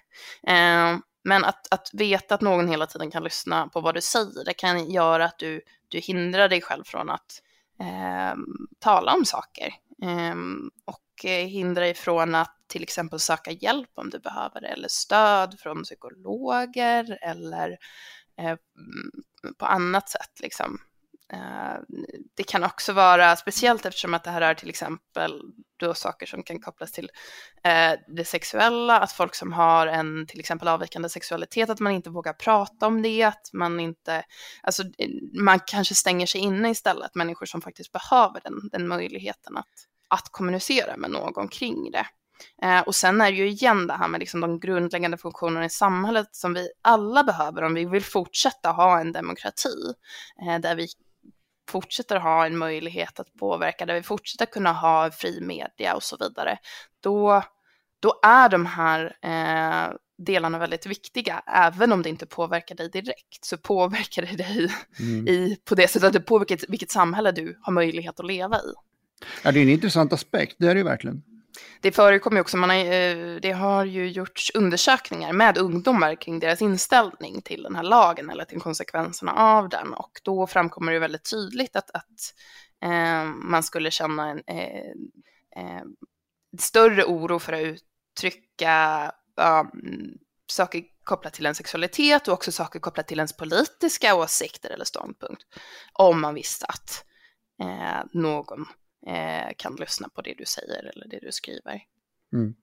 Eh, 0.46 0.96
men 1.25 1.44
att, 1.44 1.73
att 1.73 1.90
veta 1.92 2.35
att 2.35 2.40
någon 2.40 2.68
hela 2.68 2.87
tiden 2.87 3.11
kan 3.11 3.25
lyssna 3.25 3.68
på 3.68 3.80
vad 3.80 3.94
du 3.94 4.00
säger, 4.00 4.44
det 4.44 4.54
kan 4.54 4.90
göra 4.90 5.25
att 5.25 5.38
du, 5.38 5.61
du 5.88 5.99
hindrar 5.99 6.49
dig 6.49 6.62
själv 6.62 6.85
från 6.85 7.11
att 7.11 7.42
eh, 7.80 8.37
tala 8.78 9.14
om 9.14 9.25
saker. 9.25 9.75
Eh, 10.02 10.37
och 10.85 11.00
Eh, 11.25 11.46
hindra 11.46 11.82
dig 11.82 11.94
från 11.94 12.35
att 12.35 12.56
till 12.66 12.82
exempel 12.82 13.20
söka 13.20 13.50
hjälp 13.50 13.90
om 13.94 14.11
du 14.11 14.18
behöver 14.18 14.61
det, 14.61 14.68
eller 14.68 14.88
stöd 14.88 15.61
från 15.61 15.82
psykologer 15.82 17.18
eller 17.23 17.70
eh, 18.38 18.46
mm, 18.46 18.58
på 19.58 19.66
annat 19.66 20.08
sätt 20.08 20.40
liksom. 20.42 20.78
Eh, 21.32 21.80
det 22.35 22.42
kan 22.42 22.64
också 22.64 22.92
vara, 22.92 23.37
speciellt 23.37 23.87
eftersom 23.87 24.14
att 24.14 24.25
det 24.25 24.30
här 24.30 24.40
är 24.40 24.54
till 24.54 24.68
exempel 24.68 25.40
då 25.76 25.94
saker 25.94 26.26
som 26.26 26.42
kan 26.42 26.61
kopplas 26.61 26.92
till 26.92 27.11
eh, 27.64 27.92
det 28.16 28.25
sexuella, 28.25 29.00
att 29.00 29.12
folk 29.12 29.35
som 29.35 29.52
har 29.52 29.87
en 29.87 30.26
till 30.26 30.40
exempel 30.40 30.68
avvikande 30.68 31.08
sexualitet, 31.08 31.70
att 31.70 31.80
man 31.80 31.92
inte 31.92 32.11
vågar 32.11 32.32
prata 32.32 32.87
om 32.87 33.02
det, 33.02 33.23
att 33.23 33.50
man 33.52 33.80
inte, 33.80 34.25
alltså 34.62 34.82
eh, 34.82 35.08
man 35.32 35.61
kanske 35.66 35.94
stänger 35.94 36.26
sig 36.26 36.40
inne 36.40 36.70
istället, 36.70 37.14
människor 37.14 37.46
som 37.46 37.61
faktiskt 37.62 37.92
behöver 37.92 38.40
den, 38.44 38.68
den 38.73 38.88
möjligheten 38.88 39.56
att, 39.56 39.87
att 40.08 40.28
kommunicera 40.30 40.96
med 40.96 41.10
någon 41.10 41.48
kring 41.48 41.90
det. 41.90 42.06
Eh, 42.62 42.80
och 42.80 42.94
sen 42.94 43.20
är 43.20 43.30
det 43.30 43.36
ju 43.36 43.48
igen 43.48 43.86
det 43.86 43.94
här 43.94 44.08
med 44.08 44.20
liksom 44.20 44.40
de 44.40 44.60
grundläggande 44.60 45.16
funktionerna 45.16 45.64
i 45.64 45.70
samhället 45.70 46.28
som 46.32 46.54
vi 46.54 46.68
alla 46.82 47.25
behöver 47.25 47.62
om 47.62 47.75
vi 47.75 47.84
vill 47.84 48.04
fortsätta 48.04 48.70
ha 48.70 49.00
en 49.00 49.12
demokrati 49.12 49.92
eh, 50.42 50.60
där 50.60 50.76
vi 50.76 50.88
fortsätter 51.68 52.16
ha 52.16 52.46
en 52.46 52.58
möjlighet 52.58 53.20
att 53.20 53.34
påverka, 53.34 53.86
där 53.86 53.94
vi 53.94 54.02
fortsätter 54.02 54.46
kunna 54.46 54.72
ha 54.72 55.10
fri 55.10 55.40
media 55.40 55.94
och 55.94 56.02
så 56.02 56.16
vidare, 56.16 56.58
då, 57.00 57.42
då 58.00 58.20
är 58.22 58.48
de 58.48 58.66
här 58.66 59.16
eh, 59.22 59.96
delarna 60.18 60.58
väldigt 60.58 60.86
viktiga, 60.86 61.42
även 61.46 61.92
om 61.92 62.02
det 62.02 62.08
inte 62.08 62.26
påverkar 62.26 62.75
dig 62.75 62.90
direkt, 62.90 63.44
så 63.44 63.56
påverkar 63.56 64.22
det 64.22 64.36
dig 64.36 64.70
mm. 65.00 65.28
i, 65.28 65.56
på 65.64 65.75
det 65.75 65.88
sättet 65.88 66.06
att 66.06 66.12
det 66.12 66.20
påverkar 66.20 66.58
vilket 66.68 66.90
samhälle 66.90 67.32
du 67.32 67.58
har 67.62 67.72
möjlighet 67.72 68.20
att 68.20 68.26
leva 68.26 68.56
i. 68.56 68.72
Ja, 69.42 69.52
det 69.52 69.61
är 69.61 69.62
en 69.62 69.68
intressant 69.68 70.12
aspekt, 70.12 70.56
det 70.58 70.66
är 70.66 70.75
det 70.75 70.78
ju 70.78 70.85
verkligen. 70.85 71.23
Det 71.80 71.92
förekommer 71.92 72.37
ju 72.37 72.40
också, 72.40 72.56
man 72.56 72.70
har, 72.70 72.76
eh, 72.76 73.37
det 73.40 73.52
har 73.52 73.85
ju 73.85 74.08
gjorts 74.08 74.50
undersökningar 74.54 75.32
med 75.32 75.58
ungdomar 75.58 76.14
kring 76.14 76.38
deras 76.38 76.62
inställning 76.62 77.42
till 77.42 77.62
den 77.62 77.76
här 77.76 77.82
lagen 77.82 78.30
eller 78.30 78.44
till 78.44 78.61
konsekvenserna 78.61 79.32
av 79.32 79.68
den. 79.68 79.92
Och 79.92 80.20
då 80.23 80.46
framkommer 80.46 80.92
det 80.92 80.99
väldigt 80.99 81.30
tydligt 81.30 81.76
att, 81.76 81.90
att 81.90 82.35
eh, 82.82 83.25
man 83.25 83.62
skulle 83.62 83.90
känna 83.90 84.30
en 84.30 84.42
eh, 84.46 84.90
eh, 85.56 85.85
större 86.58 87.04
oro 87.04 87.38
för 87.38 87.52
att 87.52 87.61
uttrycka 87.61 89.12
um, 89.37 90.18
saker 90.46 90.82
kopplat 91.04 91.32
till 91.32 91.46
en 91.46 91.54
sexualitet 91.54 92.28
och 92.28 92.35
också 92.35 92.52
saker 92.52 92.80
kopplat 92.80 93.08
till 93.08 93.18
ens 93.18 93.37
politiska 93.37 94.14
åsikter 94.14 94.70
eller 94.70 94.85
ståndpunkt. 94.85 95.42
Om 95.92 96.20
man 96.20 96.35
visste 96.35 96.66
att 96.66 97.04
eh, 97.62 98.04
någon 98.12 98.66
eh, 99.06 99.52
kan 99.56 99.76
lyssna 99.76 100.08
på 100.08 100.22
det 100.22 100.34
du 100.38 100.44
säger 100.44 100.90
eller 100.94 101.08
det 101.08 101.18
du 101.22 101.32
skriver. 101.32 101.82
Mm. 102.32 102.54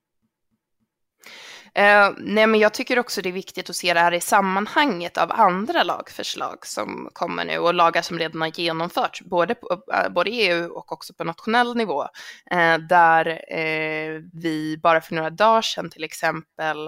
Eh, 1.76 2.12
nej, 2.18 2.48
men 2.48 2.60
jag 2.60 2.74
tycker 2.74 3.00
också 3.00 3.22
det 3.22 3.30
är 3.30 3.34
viktigt 3.34 3.70
att 3.70 3.76
se 3.76 3.94
det 3.94 4.00
här 4.00 4.12
i 4.12 4.22
sammanhanget 4.22 5.18
av 5.18 5.32
andra 5.32 5.84
lagförslag 5.84 6.66
som 6.66 7.10
kommer 7.14 7.46
nu 7.46 7.58
och 7.58 7.74
lagar 7.74 8.02
som 8.02 8.20
redan 8.20 8.42
har 8.42 8.60
genomförts, 8.60 9.22
både, 9.22 9.56
på, 9.56 9.84
eh, 9.94 10.10
både 10.10 10.30
i 10.30 10.48
EU 10.48 10.72
och 10.72 10.92
också 10.92 11.14
på 11.14 11.24
nationell 11.24 11.76
nivå, 11.76 12.04
eh, 12.52 12.78
där 12.78 13.54
eh, 13.58 14.22
vi 14.34 14.80
bara 14.84 15.02
för 15.02 15.16
några 15.16 15.30
dagar 15.30 15.62
sedan 15.62 15.90
till 15.90 16.04
exempel 16.04 16.88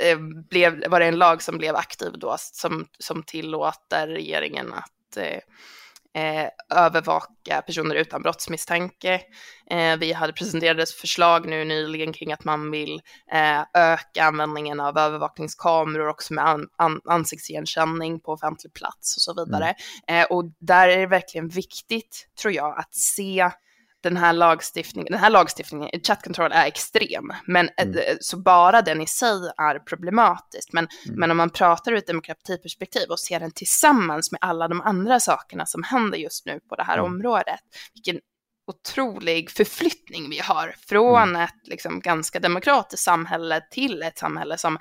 eh, 0.00 0.18
blev, 0.50 0.88
var 0.88 1.00
det 1.00 1.06
en 1.06 1.18
lag 1.18 1.42
som 1.42 1.58
blev 1.58 1.76
aktiv 1.76 2.12
då 2.18 2.36
som, 2.38 2.86
som 2.98 3.22
tillåter 3.22 4.08
regeringen 4.08 4.72
att 4.72 5.18
eh, 6.14 6.78
övervaka 6.78 7.62
personer 7.62 7.94
utan 7.94 8.22
brottsmisstanke. 8.22 9.20
Eh, 9.70 9.96
vi 9.96 10.12
hade 10.12 10.32
presenterat 10.32 10.90
förslag 10.90 11.46
nu 11.46 11.64
nyligen 11.64 12.12
kring 12.12 12.32
att 12.32 12.44
man 12.44 12.70
vill 12.70 13.00
eh, 13.32 13.60
öka 13.74 14.24
användningen 14.24 14.80
av 14.80 14.98
övervakningskameror 14.98 16.08
också 16.08 16.34
med 16.34 16.48
an, 16.48 16.68
an, 16.76 17.00
ansiktsigenkänning 17.04 18.20
på 18.20 18.32
offentlig 18.32 18.74
plats 18.74 19.16
och 19.16 19.22
så 19.22 19.44
vidare. 19.44 19.74
Mm. 20.06 20.22
Eh, 20.22 20.26
och 20.26 20.44
där 20.60 20.88
är 20.88 20.98
det 20.98 21.06
verkligen 21.06 21.48
viktigt, 21.48 22.28
tror 22.40 22.54
jag, 22.54 22.78
att 22.78 22.94
se 22.94 23.50
den 24.04 24.16
här 24.16 24.32
lagstiftningen, 24.32 25.12
den 25.12 25.20
här 25.20 25.30
lagstiftningen, 25.30 25.90
chat 26.06 26.22
control 26.22 26.52
är 26.52 26.66
extrem, 26.66 27.32
men 27.46 27.68
mm. 27.76 27.98
så 28.20 28.36
bara 28.36 28.82
den 28.82 29.00
i 29.00 29.06
sig 29.06 29.52
är 29.56 29.78
problematisk. 29.78 30.72
Men, 30.72 30.88
mm. 31.06 31.20
men 31.20 31.30
om 31.30 31.36
man 31.36 31.50
pratar 31.50 31.92
ur 31.92 31.96
ett 31.96 32.06
demokratiperspektiv 32.06 33.08
och 33.08 33.20
ser 33.20 33.40
den 33.40 33.50
tillsammans 33.50 34.32
med 34.32 34.38
alla 34.42 34.68
de 34.68 34.80
andra 34.80 35.20
sakerna 35.20 35.66
som 35.66 35.82
händer 35.82 36.18
just 36.18 36.46
nu 36.46 36.60
på 36.68 36.76
det 36.76 36.82
här 36.82 36.98
mm. 36.98 37.12
området, 37.12 37.60
vilken 37.94 38.20
otrolig 38.66 39.50
förflyttning 39.50 40.30
vi 40.30 40.38
har 40.38 40.74
från 40.88 41.28
mm. 41.28 41.40
ett 41.40 41.68
liksom, 41.68 42.00
ganska 42.00 42.40
demokratiskt 42.40 43.04
samhälle 43.04 43.60
till 43.70 44.02
ett 44.02 44.18
samhälle 44.18 44.58
som 44.58 44.78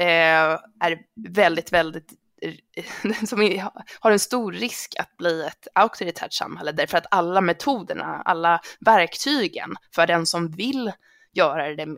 eh, 0.00 0.58
är 0.80 0.98
väldigt, 1.34 1.72
väldigt 1.72 2.12
som 3.26 3.70
har 4.00 4.10
en 4.10 4.18
stor 4.18 4.52
risk 4.52 4.94
att 4.98 5.16
bli 5.16 5.42
ett 5.42 5.68
auktoritärt 5.74 6.32
samhälle 6.32 6.72
därför 6.72 6.98
att 6.98 7.06
alla 7.10 7.40
metoderna, 7.40 8.22
alla 8.24 8.60
verktygen 8.80 9.74
för 9.94 10.06
den 10.06 10.26
som 10.26 10.50
vill 10.50 10.92
göra 11.32 11.74
det 11.74 11.96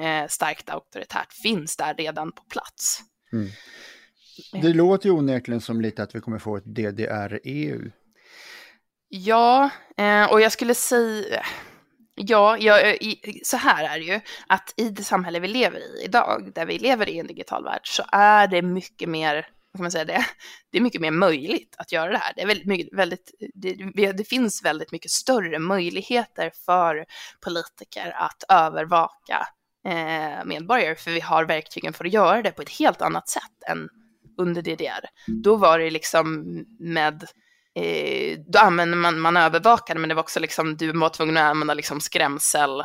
eh, 0.00 0.26
starkt 0.28 0.70
auktoritärt 0.70 1.32
finns 1.32 1.76
där 1.76 1.94
redan 1.94 2.32
på 2.32 2.42
plats. 2.42 3.00
Mm. 3.32 3.48
Det 4.52 4.72
låter 4.72 5.06
ju 5.06 5.14
onekligen 5.14 5.60
som 5.60 5.80
lite 5.80 6.02
att 6.02 6.14
vi 6.14 6.20
kommer 6.20 6.38
få 6.38 6.56
ett 6.56 6.64
DDR-EU. 6.64 7.90
Ja, 9.08 9.70
eh, 9.96 10.32
och 10.32 10.40
jag 10.40 10.52
skulle 10.52 10.74
säga, 10.74 11.42
ja, 12.14 12.58
ja, 12.58 12.94
så 13.44 13.56
här 13.56 13.84
är 13.84 13.98
det 13.98 14.04
ju, 14.04 14.20
att 14.46 14.74
i 14.76 14.88
det 14.88 15.04
samhälle 15.04 15.40
vi 15.40 15.48
lever 15.48 15.78
i 15.78 16.04
idag, 16.04 16.52
där 16.54 16.66
vi 16.66 16.78
lever 16.78 17.08
i 17.08 17.18
en 17.18 17.26
digital 17.26 17.64
värld, 17.64 17.80
så 17.84 18.02
är 18.12 18.48
det 18.48 18.62
mycket 18.62 19.08
mer 19.08 19.46
kan 19.76 19.82
man 19.82 19.90
säga 19.90 20.04
det, 20.04 20.26
det 20.70 20.78
är 20.78 20.82
mycket 20.82 21.00
mer 21.00 21.10
möjligt 21.10 21.74
att 21.78 21.92
göra 21.92 22.12
det 22.12 22.18
här. 22.18 22.32
Det, 22.36 22.42
är 22.42 22.46
väldigt, 22.46 22.66
mycket, 22.66 22.98
väldigt, 22.98 23.34
det, 23.54 24.12
det 24.12 24.28
finns 24.28 24.64
väldigt 24.64 24.92
mycket 24.92 25.10
större 25.10 25.58
möjligheter 25.58 26.52
för 26.66 27.04
politiker 27.40 28.12
att 28.16 28.44
övervaka 28.48 29.46
eh, 29.86 30.44
medborgare, 30.44 30.94
för 30.94 31.10
vi 31.10 31.20
har 31.20 31.44
verktygen 31.44 31.92
för 31.92 32.04
att 32.04 32.12
göra 32.12 32.42
det 32.42 32.50
på 32.50 32.62
ett 32.62 32.78
helt 32.78 33.02
annat 33.02 33.28
sätt 33.28 33.62
än 33.68 33.88
under 34.38 34.62
DDR. 34.62 35.04
Då 35.26 35.56
var 35.56 35.78
det 35.78 35.90
liksom 35.90 36.44
med 36.78 37.24
eh, 37.74 38.38
då 38.46 38.58
använde 38.58 38.96
man, 38.96 39.20
man 39.20 39.36
övervakade, 39.36 40.00
men 40.00 40.08
det 40.08 40.14
var 40.14 40.22
också 40.22 40.40
liksom, 40.40 40.76
du 40.76 40.92
var 40.92 41.08
tvungen 41.08 41.36
att 41.36 41.50
använda 41.50 41.74
liksom 41.74 42.00
skrämsel, 42.00 42.80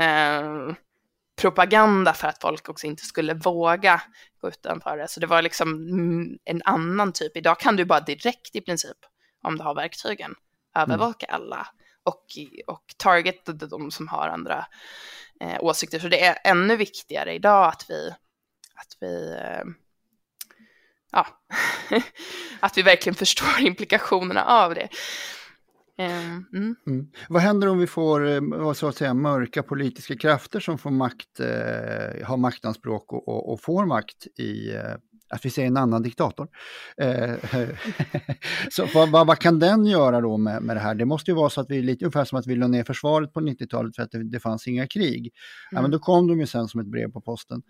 eh, 0.00 0.74
propaganda 1.36 2.14
för 2.14 2.28
att 2.28 2.40
folk 2.40 2.68
också 2.68 2.86
inte 2.86 3.04
skulle 3.04 3.34
våga 3.34 4.02
gå 4.40 4.48
utanför 4.48 4.96
det. 4.96 5.08
Så 5.08 5.20
det 5.20 5.26
var 5.26 5.42
liksom 5.42 5.68
en 6.44 6.62
annan 6.64 7.12
typ. 7.12 7.36
Idag 7.36 7.60
kan 7.60 7.76
du 7.76 7.84
bara 7.84 8.00
direkt 8.00 8.56
i 8.56 8.60
princip, 8.60 8.96
om 9.42 9.56
du 9.58 9.64
har 9.64 9.74
verktygen, 9.74 10.34
övervaka 10.76 11.26
mm. 11.26 11.34
alla 11.34 11.68
och, 12.04 12.24
och 12.66 12.94
target 12.96 13.60
de 13.70 13.90
som 13.90 14.08
har 14.08 14.28
andra 14.28 14.66
eh, 15.40 15.56
åsikter. 15.60 15.98
Så 15.98 16.08
det 16.08 16.24
är 16.24 16.38
ännu 16.44 16.76
viktigare 16.76 17.34
idag 17.34 17.68
att 17.68 17.86
vi, 17.88 18.10
att 18.74 18.96
vi 19.00 19.36
eh, 19.40 19.64
ja, 21.12 21.26
att 22.60 22.78
vi 22.78 22.82
verkligen 22.82 23.14
förstår 23.14 23.60
implikationerna 23.60 24.44
av 24.44 24.74
det. 24.74 24.88
Ehm, 26.02 26.44
mm. 26.54 26.76
Mm. 26.86 27.06
Vad 27.28 27.42
händer 27.42 27.68
om 27.68 27.78
vi 27.78 27.86
får 27.86 28.28
eh, 28.28 28.72
så 28.72 28.88
att 28.88 28.96
säga, 28.96 29.14
mörka 29.14 29.62
politiska 29.62 30.16
krafter 30.16 30.60
som 30.60 30.78
får 30.78 30.90
makt, 30.90 31.40
eh, 31.40 32.26
har 32.26 32.36
maktanspråk 32.36 33.12
och, 33.12 33.28
och, 33.28 33.52
och, 33.52 33.60
får 33.60 33.86
makt 33.86 34.26
i, 34.38 34.74
eh, 34.74 34.94
att 35.28 35.44
vi 35.44 35.50
säger 35.50 35.68
en 35.68 35.76
annan 35.76 36.02
diktator. 36.02 36.48
Eh, 36.96 37.34
så 38.70 38.86
vad, 38.94 39.08
vad, 39.10 39.26
vad, 39.26 39.38
kan 39.38 39.58
den 39.58 39.86
göra 39.86 40.20
då 40.20 40.36
med, 40.36 40.62
med 40.62 40.76
det 40.76 40.80
här? 40.80 40.94
Det 40.94 41.04
måste 41.04 41.30
ju 41.30 41.34
vara 41.34 41.50
så 41.50 41.60
att 41.60 41.70
vi, 41.70 41.82
lite 41.82 42.04
ungefär 42.04 42.24
som 42.24 42.38
att 42.38 42.46
vi 42.46 42.56
la 42.56 42.66
ner 42.66 42.84
försvaret 42.84 43.32
på 43.32 43.40
90-talet 43.40 43.96
för 43.96 44.02
att 44.02 44.10
det, 44.10 44.30
det 44.30 44.40
fanns 44.40 44.68
inga 44.68 44.86
krig. 44.86 45.20
Mm. 45.20 45.30
Ja, 45.70 45.82
men 45.82 45.90
då 45.90 45.98
kom 45.98 46.28
de 46.28 46.40
ju 46.40 46.46
sen 46.46 46.68
som 46.68 46.80
ett 46.80 46.86
brev 46.86 47.12
på 47.12 47.20
posten. 47.20 47.62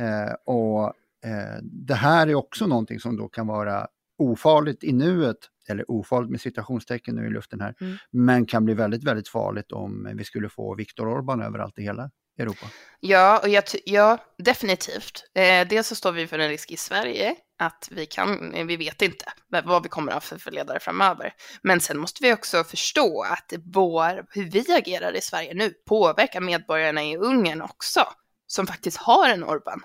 Eh, 0.00 0.34
och 0.54 0.84
eh, 1.24 1.62
det 1.62 1.94
här 1.94 2.26
är 2.26 2.34
också 2.34 2.66
någonting 2.66 3.00
som 3.00 3.16
då 3.16 3.28
kan 3.28 3.46
vara 3.46 3.86
ofarligt 4.18 4.84
i 4.84 4.92
nuet 4.92 5.38
eller 5.68 5.90
ofarligt 5.90 6.30
med 6.30 6.40
citationstecken 6.40 7.14
nu 7.14 7.26
i 7.26 7.30
luften 7.30 7.60
här, 7.60 7.74
mm. 7.80 7.96
men 8.10 8.46
kan 8.46 8.64
bli 8.64 8.74
väldigt, 8.74 9.04
väldigt 9.04 9.28
farligt 9.28 9.72
om 9.72 10.12
vi 10.14 10.24
skulle 10.24 10.48
få 10.48 10.74
Viktor 10.74 11.06
Orbán 11.06 11.46
överallt 11.46 11.78
i 11.78 11.82
hela 11.82 12.10
Europa. 12.38 12.66
Ja, 13.00 13.40
och 13.42 13.48
jag 13.48 13.64
ja 13.84 14.18
definitivt. 14.38 15.24
Eh, 15.34 15.68
dels 15.68 15.86
så 15.86 15.94
står 15.94 16.12
vi 16.12 16.26
för 16.26 16.38
en 16.38 16.48
risk 16.48 16.70
i 16.70 16.76
Sverige 16.76 17.34
att 17.58 17.88
vi 17.90 18.06
kan, 18.06 18.54
eh, 18.54 18.66
vi 18.66 18.76
vet 18.76 19.02
inte 19.02 19.24
vad 19.64 19.82
vi 19.82 19.88
kommer 19.88 20.12
att 20.12 20.30
ha 20.30 20.38
för 20.38 20.50
ledare 20.50 20.80
framöver. 20.80 21.32
Men 21.62 21.80
sen 21.80 21.98
måste 21.98 22.22
vi 22.22 22.32
också 22.32 22.64
förstå 22.64 23.22
att 23.22 23.52
vår, 23.64 24.26
hur 24.30 24.50
vi 24.50 24.72
agerar 24.72 25.16
i 25.16 25.20
Sverige 25.20 25.54
nu 25.54 25.70
påverkar 25.70 26.40
medborgarna 26.40 27.04
i 27.04 27.16
Ungern 27.16 27.62
också, 27.62 28.00
som 28.46 28.66
faktiskt 28.66 28.96
har 28.96 29.28
en 29.28 29.44
Orbán 29.44 29.80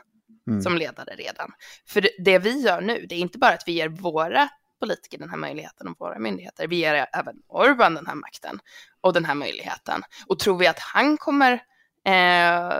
mm. 0.47 0.61
som 0.61 0.77
ledare 0.77 1.15
redan. 1.15 1.51
För 1.87 2.09
det 2.19 2.39
vi 2.39 2.61
gör 2.61 2.81
nu, 2.81 3.05
det 3.09 3.15
är 3.15 3.19
inte 3.19 3.37
bara 3.37 3.53
att 3.53 3.63
vi 3.67 3.71
ger 3.71 3.87
våra 3.87 4.49
politiker 4.79 5.17
den 5.17 5.29
här 5.29 5.37
möjligheten 5.37 5.87
och 5.87 5.95
våra 5.99 6.19
myndigheter. 6.19 6.67
Vi 6.67 6.75
ger 6.75 7.07
även 7.13 7.35
Orban 7.47 7.93
den 7.93 8.07
här 8.07 8.15
makten 8.15 8.59
och 9.01 9.13
den 9.13 9.25
här 9.25 9.35
möjligheten. 9.35 10.03
Och 10.27 10.39
tror 10.39 10.57
vi 10.57 10.67
att 10.67 10.79
han 10.79 11.17
kommer 11.17 11.53
eh, 12.05 12.79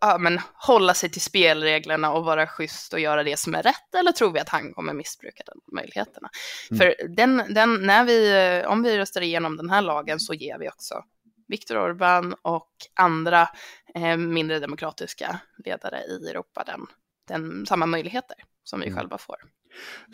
ja, 0.00 0.18
men, 0.18 0.40
hålla 0.54 0.94
sig 0.94 1.10
till 1.10 1.20
spelreglerna 1.20 2.12
och 2.12 2.24
vara 2.24 2.46
schysst 2.46 2.92
och 2.92 3.00
göra 3.00 3.22
det 3.22 3.38
som 3.38 3.54
är 3.54 3.62
rätt? 3.62 3.94
Eller 3.98 4.12
tror 4.12 4.32
vi 4.32 4.40
att 4.40 4.48
han 4.48 4.74
kommer 4.74 4.92
missbruka 4.92 5.42
den 5.46 5.60
möjligheterna? 5.72 6.30
Mm. 6.70 6.78
För 6.78 7.08
den, 7.08 7.54
den, 7.54 7.74
när 7.74 8.04
vi, 8.04 8.62
om 8.66 8.82
vi 8.82 8.98
röstar 8.98 9.20
igenom 9.20 9.56
den 9.56 9.70
här 9.70 9.82
lagen 9.82 10.20
så 10.20 10.34
ger 10.34 10.58
vi 10.58 10.68
också 10.68 11.04
Viktor 11.46 11.76
Orbán 11.76 12.34
och 12.42 12.70
andra 12.94 13.48
eh, 13.94 14.16
mindre 14.16 14.60
demokratiska 14.60 15.40
ledare 15.64 16.00
i 16.04 16.28
Europa 16.28 16.64
den, 16.66 16.86
den, 17.28 17.66
samma 17.66 17.86
möjligheter 17.86 18.36
som 18.64 18.80
vi 18.80 18.86
mm. 18.86 18.98
själva 18.98 19.18
får. 19.18 19.36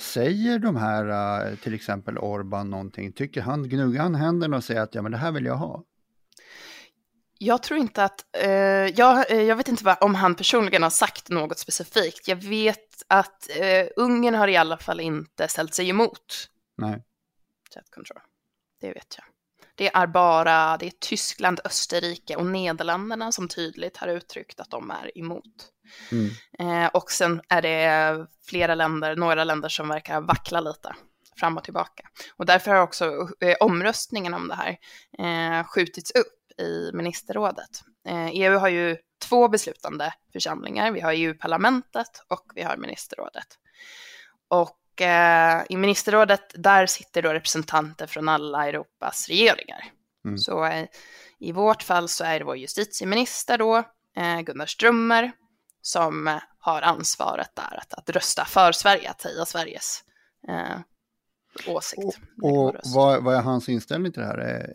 Säger 0.00 0.58
de 0.58 0.76
här, 0.76 1.06
eh, 1.50 1.56
till 1.56 1.74
exempel 1.74 2.16
Orbán 2.18 2.64
någonting, 2.64 3.12
tycker 3.12 3.40
han, 3.40 3.68
gnuggar 3.68 4.02
han 4.02 4.14
händerna 4.14 4.56
och 4.56 4.64
säger 4.64 4.80
att 4.80 4.94
ja 4.94 5.02
men 5.02 5.12
det 5.12 5.18
här 5.18 5.32
vill 5.32 5.44
jag 5.44 5.56
ha? 5.56 5.84
Jag 7.42 7.62
tror 7.62 7.80
inte 7.80 8.04
att, 8.04 8.26
eh, 8.36 8.50
jag, 8.86 9.30
eh, 9.30 9.42
jag 9.42 9.56
vet 9.56 9.68
inte 9.68 9.84
vad, 9.84 9.96
om 10.00 10.14
han 10.14 10.34
personligen 10.34 10.82
har 10.82 10.90
sagt 10.90 11.28
något 11.28 11.58
specifikt. 11.58 12.28
Jag 12.28 12.36
vet 12.36 13.02
att 13.08 13.50
eh, 13.60 13.86
Ungern 13.96 14.34
har 14.34 14.48
i 14.48 14.56
alla 14.56 14.78
fall 14.78 15.00
inte 15.00 15.48
ställt 15.48 15.74
sig 15.74 15.88
emot 15.88 16.48
Nej. 16.76 17.02
Control. 17.90 18.20
Det 18.80 18.92
vet 18.92 19.16
jag. 19.18 19.24
Det 19.80 19.90
är 19.94 20.06
bara 20.06 20.76
det 20.76 20.86
är 20.86 20.92
Tyskland, 21.00 21.60
Österrike 21.64 22.36
och 22.36 22.46
Nederländerna 22.46 23.32
som 23.32 23.48
tydligt 23.48 23.96
har 23.96 24.08
uttryckt 24.08 24.60
att 24.60 24.70
de 24.70 24.90
är 24.90 25.18
emot. 25.18 25.44
Mm. 26.12 26.30
Eh, 26.58 26.90
och 26.90 27.10
sen 27.10 27.40
är 27.48 27.62
det 27.62 28.26
flera 28.46 28.74
länder, 28.74 29.16
några 29.16 29.44
länder 29.44 29.68
som 29.68 29.88
verkar 29.88 30.20
vackla 30.20 30.60
lite 30.60 30.94
fram 31.36 31.56
och 31.56 31.64
tillbaka. 31.64 32.08
Och 32.36 32.46
därför 32.46 32.70
har 32.70 32.82
också 32.82 33.28
eh, 33.40 33.56
omröstningen 33.60 34.34
om 34.34 34.48
det 34.48 34.54
här 34.54 34.78
eh, 35.18 35.64
skjutits 35.64 36.10
upp 36.10 36.60
i 36.60 36.90
ministerrådet. 36.92 37.82
EU 38.32 38.58
har 38.58 38.68
ju 38.68 38.96
två 39.28 39.48
beslutande 39.48 40.12
församlingar. 40.32 40.92
Vi 40.92 41.00
har 41.00 41.12
EU-parlamentet 41.12 42.22
och 42.28 42.52
vi 42.54 42.62
har 42.62 42.76
ministerrådet. 42.76 43.58
Och 44.48 44.79
eh, 45.00 45.62
i 45.68 45.76
ministerrådet, 45.76 46.54
där 46.54 46.86
sitter 46.86 47.22
då 47.22 47.32
representanter 47.32 48.06
från 48.06 48.28
alla 48.28 48.68
Europas 48.68 49.28
regeringar. 49.28 49.84
Mm. 50.24 50.38
Så 50.38 50.64
eh, 50.64 50.86
i 51.38 51.52
vårt 51.52 51.82
fall 51.82 52.08
så 52.08 52.24
är 52.24 52.38
det 52.38 52.44
vår 52.44 52.56
justitieminister 52.56 53.58
då, 53.58 53.76
eh, 54.16 54.40
Gunnar 54.40 54.66
Strömmer, 54.66 55.32
som 55.82 56.40
har 56.58 56.82
ansvaret 56.82 57.50
där 57.54 57.78
att, 57.78 57.94
att 57.94 58.10
rösta 58.10 58.44
för 58.44 58.72
Sverige, 58.72 59.10
att 59.10 59.20
säga 59.20 59.44
Sveriges 59.44 60.04
eh, 60.48 60.80
åsikt. 61.66 62.18
Och, 62.42 62.52
och 62.52 62.76
vad, 62.84 63.24
vad, 63.24 63.34
är 63.34 63.40
hans 63.42 63.68
inställning 63.68 64.12
till 64.12 64.22
det 64.22 64.26
här? 64.26 64.70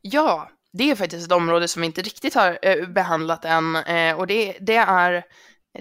Ja, 0.00 0.50
det 0.72 0.90
är 0.90 0.94
faktiskt 0.94 1.26
ett 1.26 1.32
område 1.32 1.68
som 1.68 1.80
vi 1.80 1.86
inte 1.86 2.02
riktigt 2.02 2.34
har 2.34 2.58
eh, 2.62 2.88
behandlat 2.88 3.44
än 3.44 3.76
eh, 3.76 4.16
och 4.18 4.26
det, 4.26 4.56
det 4.60 4.76
är 4.76 5.24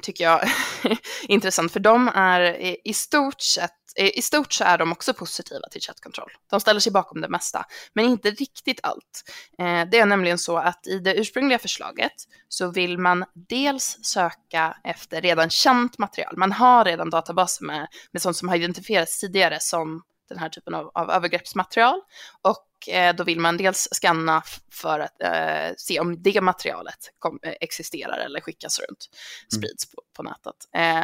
tycker 0.01 0.23
jag, 0.23 0.41
intressant, 1.27 1.71
för 1.71 1.79
de 1.79 2.07
är 2.07 2.41
i 2.87 2.93
stort 2.93 3.41
sett, 3.41 3.71
i 3.95 4.21
stort 4.21 4.53
så 4.53 4.63
är 4.63 4.77
de 4.77 4.91
också 4.91 5.13
positiva 5.13 5.67
till 5.71 5.81
chattkontroll. 5.81 6.31
De 6.49 6.59
ställer 6.59 6.79
sig 6.79 6.91
bakom 6.91 7.21
det 7.21 7.29
mesta, 7.29 7.65
men 7.93 8.05
inte 8.05 8.31
riktigt 8.31 8.79
allt. 8.83 9.23
Eh, 9.59 9.89
det 9.91 9.99
är 9.99 10.05
nämligen 10.05 10.37
så 10.37 10.57
att 10.57 10.87
i 10.87 10.99
det 10.99 11.15
ursprungliga 11.15 11.59
förslaget 11.59 12.13
så 12.47 12.71
vill 12.71 12.97
man 12.97 13.25
dels 13.49 13.99
söka 14.01 14.77
efter 14.83 15.21
redan 15.21 15.49
känt 15.49 15.97
material. 15.97 16.37
Man 16.37 16.51
har 16.51 16.85
redan 16.85 17.09
databaser 17.09 17.65
med, 17.65 17.87
med 18.11 18.21
sånt 18.21 18.37
som 18.37 18.49
har 18.49 18.55
identifierats 18.55 19.19
tidigare 19.19 19.59
som 19.59 20.01
den 20.29 20.37
här 20.37 20.49
typen 20.49 20.73
av, 20.73 20.91
av 20.93 21.11
övergreppsmaterial 21.11 22.01
och 22.41 22.67
Eh, 22.87 23.15
då 23.15 23.23
vill 23.23 23.39
man 23.39 23.57
dels 23.57 23.87
skanna 23.91 24.43
för 24.71 24.99
att 24.99 25.21
eh, 25.21 25.73
se 25.77 25.99
om 25.99 26.23
det 26.23 26.41
materialet 26.41 27.11
kom, 27.19 27.39
eh, 27.43 27.53
existerar 27.61 28.17
eller 28.17 28.41
skickas 28.41 28.79
runt, 28.79 29.09
mm. 29.09 29.61
sprids 29.61 29.91
på, 29.91 30.01
på 30.15 30.23
nätet. 30.23 30.55
Eh, 30.75 31.01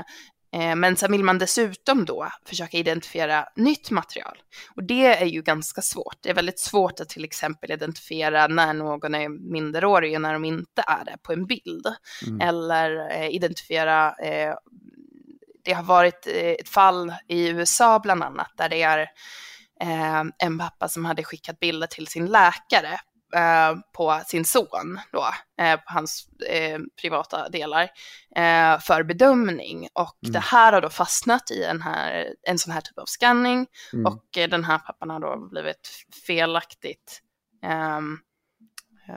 eh, 0.61 0.75
men 0.75 0.95
sen 0.95 1.11
vill 1.11 1.23
man 1.23 1.37
dessutom 1.37 2.05
då 2.05 2.27
försöka 2.45 2.77
identifiera 2.77 3.47
nytt 3.55 3.91
material. 3.91 4.37
Och 4.75 4.83
det 4.83 5.05
är 5.05 5.25
ju 5.25 5.41
ganska 5.41 5.81
svårt. 5.81 6.17
Det 6.21 6.29
är 6.29 6.33
väldigt 6.33 6.59
svårt 6.59 6.99
att 6.99 7.09
till 7.09 7.23
exempel 7.23 7.71
identifiera 7.71 8.47
när 8.47 8.73
någon 8.73 9.15
är 9.15 9.29
minderårig 9.29 10.15
och 10.15 10.21
när 10.21 10.33
de 10.33 10.45
inte 10.45 10.83
är 10.87 11.05
det 11.05 11.17
på 11.23 11.33
en 11.33 11.45
bild. 11.45 11.87
Mm. 12.27 12.41
Eller 12.41 13.11
eh, 13.11 13.29
identifiera 13.29 14.15
det 15.69 15.75
har 15.75 15.83
varit 15.83 16.27
ett 16.27 16.69
fall 16.69 17.13
i 17.27 17.49
USA 17.49 17.99
bland 17.99 18.23
annat 18.23 18.51
där 18.57 18.69
det 18.69 18.81
är 18.81 18.99
eh, 19.81 20.23
en 20.37 20.57
pappa 20.59 20.89
som 20.89 21.05
hade 21.05 21.23
skickat 21.23 21.59
bilder 21.59 21.87
till 21.87 22.07
sin 22.07 22.25
läkare 22.25 22.99
eh, 23.35 23.75
på 23.93 24.21
sin 24.27 24.45
son, 24.45 24.99
då, 25.11 25.25
eh, 25.61 25.75
på 25.75 25.93
hans 25.93 26.27
eh, 26.49 26.79
privata 27.01 27.49
delar, 27.49 27.83
eh, 28.35 28.79
för 28.79 29.03
bedömning. 29.03 29.87
Och 29.93 30.17
mm. 30.23 30.33
det 30.33 30.39
här 30.39 30.73
har 30.73 30.81
då 30.81 30.89
fastnat 30.89 31.51
i 31.51 31.63
en, 31.63 31.81
här, 31.81 32.33
en 32.47 32.59
sån 32.59 32.73
här 32.73 32.81
typ 32.81 32.97
av 32.97 33.05
scanning 33.05 33.67
mm. 33.93 34.05
och 34.05 34.37
eh, 34.37 34.49
den 34.49 34.63
här 34.63 34.77
pappan 34.77 35.09
har 35.09 35.19
då 35.19 35.49
blivit 35.51 35.89
felaktigt, 36.27 37.21
ehm, 37.63 38.17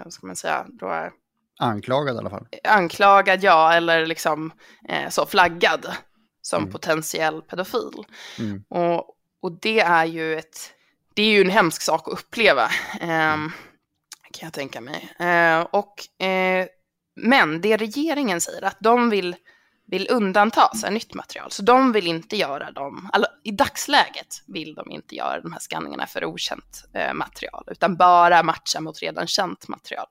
vad 0.05 0.13
ska 0.13 0.27
man 0.27 0.37
säga, 0.37 0.67
då, 0.69 1.11
Anklagad 1.59 2.15
i 2.15 2.19
alla 2.19 2.31
fall. 2.31 2.47
Anklagad, 2.65 3.43
ja, 3.43 3.73
eller 3.73 4.07
liksom 4.07 4.53
så 5.09 5.27
flaggad 5.27 5.87
som 6.43 6.63
mm. 6.63 6.73
potentiell 6.73 7.43
pedofil. 7.43 8.05
Mm. 8.39 8.65
Och, 8.69 9.17
och 9.43 9.53
det 9.61 9.81
är 9.81 10.05
ju 10.05 10.39
ett, 10.39 10.73
det 11.15 11.23
är 11.23 11.31
ju 11.31 11.41
en 11.41 11.51
hemsk 11.51 11.83
sak 11.83 12.09
att 12.09 12.15
uppleva, 12.15 12.65
eh, 13.01 13.37
kan 14.33 14.47
jag 14.47 14.53
tänka 14.53 14.81
mig. 14.81 15.13
Eh, 15.19 15.61
och, 15.61 16.25
eh, 16.27 16.67
men 17.17 17.61
det 17.61 17.77
regeringen 17.77 18.41
säger 18.41 18.65
att 18.65 18.77
de 18.81 19.11
vill, 19.11 19.37
vill 19.87 20.07
undanta 20.11 20.75
sig 20.75 20.91
nytt 20.91 21.15
material, 21.15 21.51
så 21.51 21.63
de 21.63 21.93
vill 21.93 22.07
inte 22.07 22.37
göra 22.37 22.71
dem, 22.71 23.11
alltså, 23.13 23.31
i 23.45 23.51
dagsläget 23.51 24.43
vill 24.47 24.75
de 24.75 24.91
inte 24.91 25.15
göra 25.15 25.41
de 25.41 25.53
här 25.53 25.61
skanningarna 25.61 26.07
för 26.07 26.25
okänt 26.25 26.85
eh, 26.95 27.15
material, 27.15 27.65
utan 27.67 27.97
bara 27.97 28.43
matcha 28.43 28.81
mot 28.81 29.03
redan 29.03 29.27
känt 29.27 29.69
material. 29.69 30.07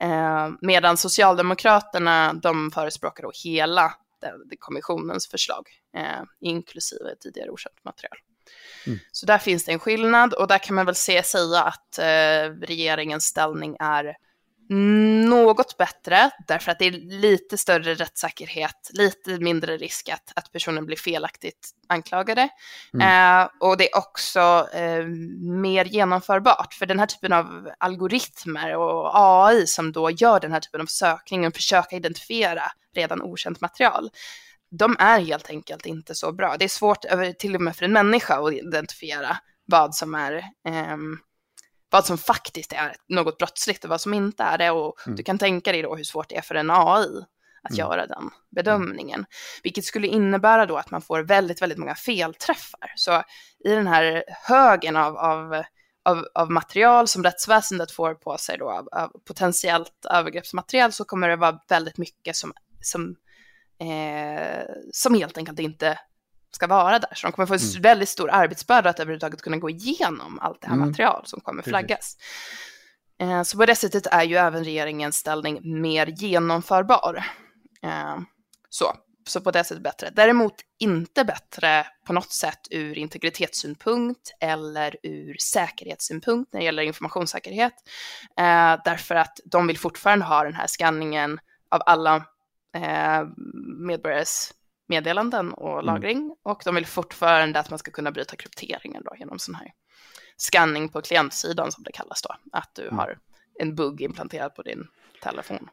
Eh, 0.00 0.48
medan 0.60 0.96
Socialdemokraterna, 0.96 2.32
de 2.32 2.70
förespråkar 2.70 3.22
då 3.22 3.32
hela 3.44 3.94
kommissionens 4.58 5.28
förslag, 5.28 5.68
eh, 5.96 6.22
inklusive 6.40 7.16
tidigare 7.20 7.50
okänt 7.50 7.84
material. 7.84 8.16
Mm. 8.86 8.98
Så 9.12 9.26
där 9.26 9.38
finns 9.38 9.64
det 9.64 9.72
en 9.72 9.78
skillnad 9.78 10.34
och 10.34 10.48
där 10.48 10.58
kan 10.58 10.74
man 10.74 10.86
väl 10.86 10.94
se, 10.94 11.22
säga 11.22 11.62
att 11.62 11.98
eh, 11.98 12.66
regeringens 12.66 13.24
ställning 13.24 13.76
är 13.80 14.16
något 14.68 15.76
bättre 15.76 16.30
därför 16.46 16.72
att 16.72 16.78
det 16.78 16.84
är 16.84 17.20
lite 17.20 17.58
större 17.58 17.94
rättssäkerhet, 17.94 18.90
lite 18.92 19.38
mindre 19.38 19.76
risk 19.76 20.08
att, 20.08 20.32
att 20.36 20.52
personen 20.52 20.86
blir 20.86 20.96
felaktigt 20.96 21.70
anklagade. 21.88 22.48
Mm. 22.94 23.40
Eh, 23.42 23.48
och 23.60 23.76
det 23.76 23.92
är 23.92 23.98
också 23.98 24.68
eh, 24.72 25.04
mer 25.40 25.84
genomförbart 25.84 26.74
för 26.74 26.86
den 26.86 26.98
här 26.98 27.06
typen 27.06 27.32
av 27.32 27.70
algoritmer 27.78 28.76
och 28.76 29.10
AI 29.14 29.66
som 29.66 29.92
då 29.92 30.10
gör 30.10 30.40
den 30.40 30.52
här 30.52 30.60
typen 30.60 30.80
av 30.80 30.86
sökning 30.86 31.46
och 31.46 31.54
försöka 31.54 31.96
identifiera 31.96 32.62
redan 32.94 33.22
okänt 33.22 33.60
material 33.60 34.10
de 34.70 34.96
är 34.98 35.20
helt 35.20 35.50
enkelt 35.50 35.86
inte 35.86 36.14
så 36.14 36.32
bra. 36.32 36.56
Det 36.56 36.64
är 36.64 36.68
svårt 36.68 37.04
till 37.38 37.54
och 37.54 37.60
med 37.60 37.76
för 37.76 37.84
en 37.84 37.92
människa 37.92 38.46
att 38.46 38.52
identifiera 38.52 39.36
vad 39.64 39.94
som 39.94 40.14
är 40.14 40.32
eh, 40.68 40.96
vad 41.96 42.06
som 42.06 42.18
faktiskt 42.18 42.72
är 42.72 42.96
något 43.08 43.38
brottsligt 43.38 43.84
och 43.84 43.90
vad 43.90 44.00
som 44.00 44.14
inte 44.14 44.42
är 44.42 44.58
det. 44.58 44.70
Och 44.70 45.06
mm. 45.06 45.16
du 45.16 45.22
kan 45.22 45.38
tänka 45.38 45.72
dig 45.72 45.82
då 45.82 45.96
hur 45.96 46.04
svårt 46.04 46.28
det 46.28 46.36
är 46.36 46.42
för 46.42 46.54
en 46.54 46.70
AI 46.70 47.24
att 47.62 47.70
mm. 47.70 47.78
göra 47.78 48.06
den 48.06 48.30
bedömningen. 48.50 49.18
Mm. 49.18 49.26
Vilket 49.62 49.84
skulle 49.84 50.06
innebära 50.06 50.66
då 50.66 50.76
att 50.76 50.90
man 50.90 51.02
får 51.02 51.22
väldigt, 51.22 51.62
väldigt 51.62 51.78
många 51.78 51.94
felträffar. 51.94 52.92
Så 52.96 53.22
i 53.64 53.70
den 53.70 53.86
här 53.86 54.24
högen 54.28 54.96
av, 54.96 55.16
av, 55.16 55.62
av, 56.04 56.26
av 56.34 56.50
material 56.50 57.08
som 57.08 57.22
rättsväsendet 57.22 57.92
får 57.92 58.14
på 58.14 58.38
sig 58.38 58.58
då, 58.58 58.70
av, 58.70 58.88
av 58.92 59.08
potentiellt 59.28 60.06
övergreppsmaterial, 60.10 60.92
så 60.92 61.04
kommer 61.04 61.28
det 61.28 61.36
vara 61.36 61.58
väldigt 61.68 61.98
mycket 61.98 62.36
som, 62.36 62.52
som 62.80 63.16
eh, 63.80 64.64
som 64.92 65.14
helt 65.14 65.38
enkelt 65.38 65.58
inte 65.58 65.98
ska 66.56 66.66
vara 66.66 66.98
där. 66.98 67.14
Så 67.14 67.26
de 67.26 67.32
kommer 67.32 67.46
få 67.46 67.54
en 67.54 67.60
mm. 67.60 67.82
väldigt 67.82 68.08
stor 68.08 68.30
arbetsbörda 68.30 68.90
att 68.90 69.00
överhuvudtaget 69.00 69.42
kunna 69.42 69.56
gå 69.56 69.70
igenom 69.70 70.38
allt 70.42 70.60
det 70.60 70.66
här 70.66 70.74
mm. 70.74 70.88
material 70.88 71.22
som 71.24 71.40
kommer 71.40 71.62
flaggas. 71.62 72.16
Eh, 73.20 73.42
så 73.42 73.58
på 73.58 73.66
det 73.66 73.74
sättet 73.74 74.06
är 74.06 74.22
ju 74.22 74.36
även 74.36 74.64
regeringens 74.64 75.16
ställning 75.16 75.80
mer 75.80 76.06
genomförbar. 76.06 77.24
Eh, 77.82 78.18
så, 78.68 78.92
så 79.26 79.40
på 79.40 79.50
det 79.50 79.64
sättet 79.64 79.82
bättre. 79.82 80.10
Däremot 80.10 80.54
inte 80.78 81.24
bättre 81.24 81.86
på 82.06 82.12
något 82.12 82.32
sätt 82.32 82.60
ur 82.70 82.98
integritetssynpunkt 82.98 84.32
eller 84.40 84.96
ur 85.02 85.36
säkerhetssynpunkt 85.40 86.52
när 86.52 86.60
det 86.60 86.64
gäller 86.64 86.82
informationssäkerhet. 86.82 87.74
Eh, 88.38 88.80
därför 88.84 89.14
att 89.14 89.40
de 89.44 89.66
vill 89.66 89.78
fortfarande 89.78 90.24
ha 90.24 90.44
den 90.44 90.54
här 90.54 90.66
skanningen 90.66 91.40
av 91.70 91.82
alla 91.86 92.16
eh, 92.74 93.24
medborgares 93.78 94.52
meddelanden 94.88 95.52
och 95.52 95.72
mm. 95.72 95.84
lagring 95.84 96.18
mm. 96.18 96.34
och 96.42 96.62
de 96.64 96.74
vill 96.74 96.86
fortfarande 96.86 97.58
att 97.58 97.70
man 97.70 97.78
ska 97.78 97.90
kunna 97.90 98.12
bryta 98.12 98.36
krypteringen 98.36 99.02
då 99.04 99.14
genom 99.18 99.38
sån 99.38 99.54
här 99.54 99.72
scanning 100.36 100.88
på 100.88 101.02
klientsidan 101.02 101.72
som 101.72 101.84
det 101.84 101.92
kallas 101.92 102.22
då, 102.22 102.34
att 102.52 102.70
du 102.74 102.82
mm. 102.82 102.98
har 102.98 103.18
en 103.60 103.74
bugg 103.74 104.00
implanterad 104.00 104.54
på 104.54 104.62
din 104.62 104.86
telefon. 105.22 105.68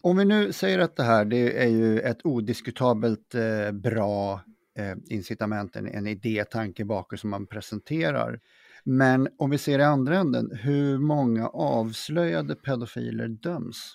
Om 0.00 0.16
vi 0.16 0.24
nu 0.24 0.52
säger 0.52 0.78
att 0.78 0.96
det 0.96 1.02
här 1.02 1.24
det 1.24 1.62
är 1.62 1.68
ju 1.68 2.00
ett 2.00 2.26
odiskutabelt 2.26 3.34
eh, 3.34 3.72
bra 3.72 4.40
eh, 4.78 4.94
incitament, 5.06 5.76
en, 5.76 5.86
en 5.86 6.06
idé, 6.06 6.44
tanke 6.44 6.84
bakom 6.84 7.18
som 7.18 7.30
man 7.30 7.46
presenterar. 7.46 8.40
Men 8.84 9.28
om 9.38 9.50
vi 9.50 9.58
ser 9.58 9.78
i 9.78 9.82
andra 9.82 10.18
änden, 10.18 10.50
hur 10.62 10.98
många 10.98 11.48
avslöjade 11.48 12.54
pedofiler 12.54 13.28
döms? 13.28 13.94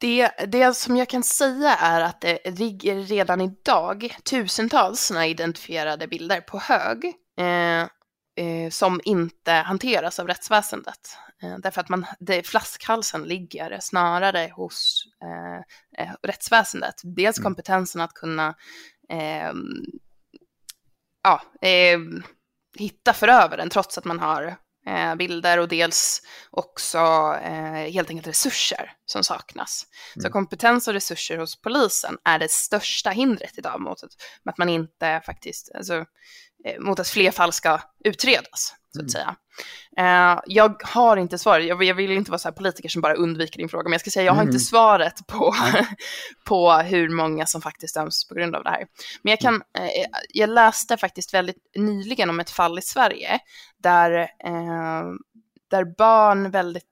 Det, 0.00 0.30
det 0.48 0.76
som 0.76 0.96
jag 0.96 1.08
kan 1.08 1.22
säga 1.22 1.76
är 1.76 2.00
att 2.00 2.20
det 2.20 2.58
ligger 2.58 2.94
redan 2.94 3.40
idag 3.40 4.16
tusentals 4.24 5.00
sådana 5.00 5.26
identifierade 5.26 6.08
bilder 6.08 6.40
på 6.40 6.58
hög 6.58 7.04
eh, 7.38 7.82
eh, 8.44 8.70
som 8.70 9.00
inte 9.04 9.52
hanteras 9.52 10.18
av 10.18 10.26
rättsväsendet. 10.26 11.16
Eh, 11.42 11.58
därför 11.58 11.80
att 11.80 11.88
man, 11.88 12.06
det, 12.18 12.46
flaskhalsen 12.46 13.22
ligger 13.22 13.78
snarare 13.80 14.52
hos 14.54 15.04
eh, 15.22 16.04
eh, 16.04 16.14
rättsväsendet. 16.22 16.94
Dels 17.02 17.38
mm. 17.38 17.44
kompetensen 17.44 18.00
att 18.00 18.14
kunna 18.14 18.54
ehm, 19.08 19.84
ja, 21.22 21.42
hitta 22.78 23.12
förövaren 23.12 23.68
trots 23.70 23.98
att 23.98 24.04
man 24.04 24.18
har 24.18 24.42
eh, 24.42 24.54
bilder 25.16 25.58
och 25.58 25.68
dels 25.68 26.22
också 26.50 26.98
eh, 27.42 27.92
helt 27.92 28.10
enkelt 28.10 28.26
resurser 28.26 28.92
som 29.06 29.24
saknas. 29.24 29.86
Mm. 30.16 30.22
Så 30.22 30.32
kompetens 30.32 30.88
och 30.88 30.94
resurser 30.94 31.38
hos 31.38 31.60
polisen 31.60 32.18
är 32.24 32.38
det 32.38 32.50
största 32.50 33.10
hindret 33.10 33.58
idag 33.58 33.80
mot 33.80 34.02
att, 34.02 34.10
att 34.44 34.58
man 34.58 34.68
inte 34.68 35.22
faktiskt, 35.26 35.70
alltså, 35.74 35.94
eh, 35.94 36.04
mot 36.78 37.00
att 37.00 37.08
fler 37.08 37.30
fall 37.30 37.52
ska 37.52 37.80
utredas 38.04 38.74
så 38.92 39.00
att 39.00 39.02
mm. 39.02 39.08
säga. 39.08 39.36
Uh, 39.98 40.40
jag 40.46 40.82
har 40.84 41.16
inte 41.16 41.38
svaret, 41.38 41.66
jag, 41.66 41.94
vill 41.94 42.10
inte 42.10 42.30
vara 42.30 42.38
så 42.38 42.48
här 42.48 42.54
politiker 42.54 42.88
som 42.88 43.02
bara 43.02 43.14
undviker 43.14 43.58
din 43.58 43.68
fråga, 43.68 43.84
men 43.84 43.92
jag 43.92 44.00
ska 44.00 44.10
säga 44.10 44.24
jag 44.26 44.32
har 44.32 44.42
mm. 44.42 44.54
inte 44.54 44.64
svaret 44.64 45.26
på, 45.26 45.54
på 46.44 46.72
hur 46.72 47.08
många 47.08 47.46
som 47.46 47.62
faktiskt 47.62 47.94
döms 47.94 48.28
på 48.28 48.34
grund 48.34 48.56
av 48.56 48.64
det 48.64 48.70
här. 48.70 48.86
Men 49.22 49.30
jag, 49.30 49.40
kan, 49.40 49.54
uh, 49.54 49.88
jag 50.28 50.50
läste 50.50 50.96
faktiskt 50.96 51.34
väldigt 51.34 51.70
nyligen 51.76 52.30
om 52.30 52.40
ett 52.40 52.50
fall 52.50 52.78
i 52.78 52.82
Sverige 52.82 53.38
där, 53.82 54.28
där 55.70 55.96
barn 55.98 56.50
väldigt, 56.50 56.84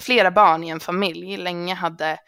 flera 0.00 0.30
barn 0.30 0.64
i 0.64 0.68
en 0.68 0.80
familj 0.80 1.36
länge 1.36 1.74
hade 1.74 2.18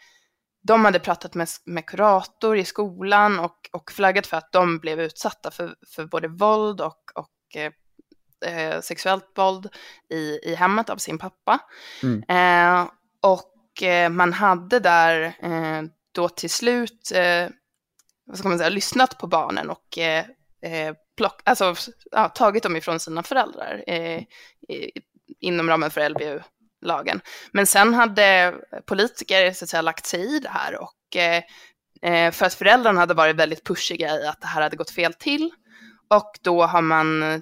de 0.61 0.85
hade 0.85 0.99
pratat 0.99 1.35
med, 1.35 1.47
med 1.65 1.85
kurator 1.85 2.57
i 2.57 2.65
skolan 2.65 3.39
och, 3.39 3.69
och 3.71 3.91
flaggat 3.91 4.27
för 4.27 4.37
att 4.37 4.51
de 4.51 4.79
blev 4.79 4.99
utsatta 4.99 5.51
för, 5.51 5.75
för 5.95 6.05
både 6.05 6.27
våld 6.27 6.81
och, 6.81 7.11
och 7.15 7.55
eh, 7.55 8.81
sexuellt 8.81 9.31
våld 9.35 9.69
i, 10.09 10.39
i 10.43 10.55
hemmet 10.55 10.89
av 10.89 10.97
sin 10.97 11.17
pappa. 11.17 11.59
Mm. 12.03 12.23
Eh, 12.27 12.91
och 13.21 13.83
eh, 13.83 14.09
man 14.09 14.33
hade 14.33 14.79
där 14.79 15.21
eh, 15.41 15.83
då 16.11 16.29
till 16.29 16.49
slut, 16.49 17.11
eh, 17.15 17.49
vad 18.25 18.37
ska 18.37 18.49
man 18.49 18.57
säga, 18.57 18.69
lyssnat 18.69 19.17
på 19.17 19.27
barnen 19.27 19.69
och 19.69 19.97
eh, 19.97 20.25
plock, 21.17 21.41
alltså, 21.45 21.75
ja, 22.11 22.29
tagit 22.29 22.63
dem 22.63 22.75
ifrån 22.75 22.99
sina 22.99 23.23
föräldrar 23.23 23.83
inom 25.39 25.69
ramen 25.69 25.91
för 25.91 26.01
lagen. 26.81 27.21
Men 27.51 27.67
sen 27.67 27.93
hade 27.93 28.55
politiker 28.85 29.51
så 29.53 29.65
att 29.65 29.69
säga, 29.69 29.81
lagt 29.81 30.05
sig 30.05 30.35
i 30.35 30.39
det 30.39 30.49
här 30.49 30.77
och 30.81 31.15
eh, 31.15 31.43
eh, 32.11 32.31
för 32.31 32.45
att 32.45 32.53
föräldrarna 32.53 32.99
hade 32.99 33.13
varit 33.13 33.35
väldigt 33.35 33.63
pushiga 33.63 34.19
i 34.19 34.27
att 34.27 34.41
det 34.41 34.47
här 34.47 34.61
hade 34.61 34.77
gått 34.77 34.91
fel 34.91 35.13
till. 35.13 35.51
Och 36.09 36.31
då 36.41 36.63
har 36.63 36.81
man 36.81 37.41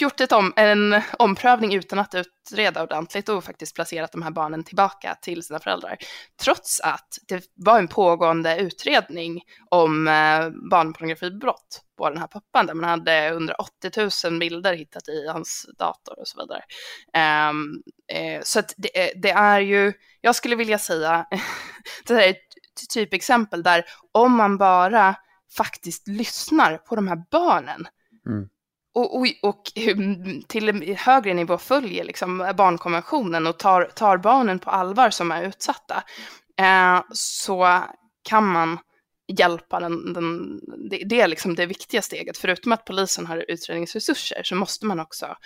gjort 0.00 0.20
ett 0.20 0.32
om, 0.32 0.52
en 0.56 1.02
omprövning 1.18 1.74
utan 1.74 1.98
att 1.98 2.14
utreda 2.14 2.82
ordentligt 2.82 3.28
och 3.28 3.44
faktiskt 3.44 3.74
placerat 3.74 4.12
de 4.12 4.22
här 4.22 4.30
barnen 4.30 4.64
tillbaka 4.64 5.14
till 5.22 5.42
sina 5.42 5.58
föräldrar. 5.58 5.96
Trots 6.42 6.80
att 6.80 7.18
det 7.28 7.44
var 7.54 7.78
en 7.78 7.88
pågående 7.88 8.58
utredning 8.58 9.42
om 9.70 10.08
eh, 10.08 10.50
barnpornografibrott 10.70 11.82
på 11.98 12.10
den 12.10 12.18
här 12.18 12.26
pappan 12.26 12.66
där 12.66 12.74
man 12.74 12.90
hade 12.90 13.26
180 13.26 13.90
000 14.24 14.38
bilder 14.38 14.74
hittat 14.74 15.08
i 15.08 15.28
hans 15.28 15.66
dator 15.78 16.18
och 16.18 16.28
så 16.28 16.40
vidare. 16.40 16.62
Um, 17.50 17.82
eh, 18.12 18.42
så 18.42 18.58
att 18.58 18.74
det, 18.76 19.00
eh, 19.00 19.20
det, 19.22 19.30
är 19.30 19.60
ju, 19.60 19.92
jag 20.20 20.34
skulle 20.34 20.56
vilja 20.56 20.78
säga, 20.78 21.26
det 22.06 22.14
här 22.14 22.22
är 22.22 22.30
ett 22.30 22.90
typexempel 22.94 23.62
där 23.62 23.84
om 24.12 24.36
man 24.36 24.58
bara 24.58 25.16
faktiskt 25.56 26.08
lyssnar 26.08 26.78
på 26.78 26.96
de 26.96 27.08
här 27.08 27.22
barnen 27.30 27.86
mm 28.26 28.48
och, 28.98 29.16
och, 29.16 29.26
och, 29.42 29.62
till 30.48 30.96
högre 30.98 31.34
nivå 31.34 31.58
följer 31.58 32.04
liksom 32.04 32.52
barnkonventionen 32.56 33.46
och 33.46 33.58
tar, 33.58 33.84
tar 33.84 34.18
barnen 34.18 34.58
på 34.58 34.70
allvar 34.70 35.10
som 35.10 35.32
är 35.32 35.42
utsatta, 35.42 36.04
eh, 36.58 37.02
så 37.12 37.82
kan 38.22 38.46
man 38.46 38.78
hjälpa 39.38 39.80
den, 39.80 40.12
den 40.12 40.60
det, 40.90 41.02
det, 41.04 41.20
är 41.20 41.28
liksom 41.28 41.54
det 41.54 41.66
viktiga 41.66 42.02
steget. 42.02 42.38
Förutom 42.38 42.72
att 42.72 42.84
polisen 42.84 43.26
har 43.26 43.44
utredningsresurser 43.48 44.42
så 44.44 44.54
måste 44.54 44.86
man 44.86 45.00
också 45.00 45.36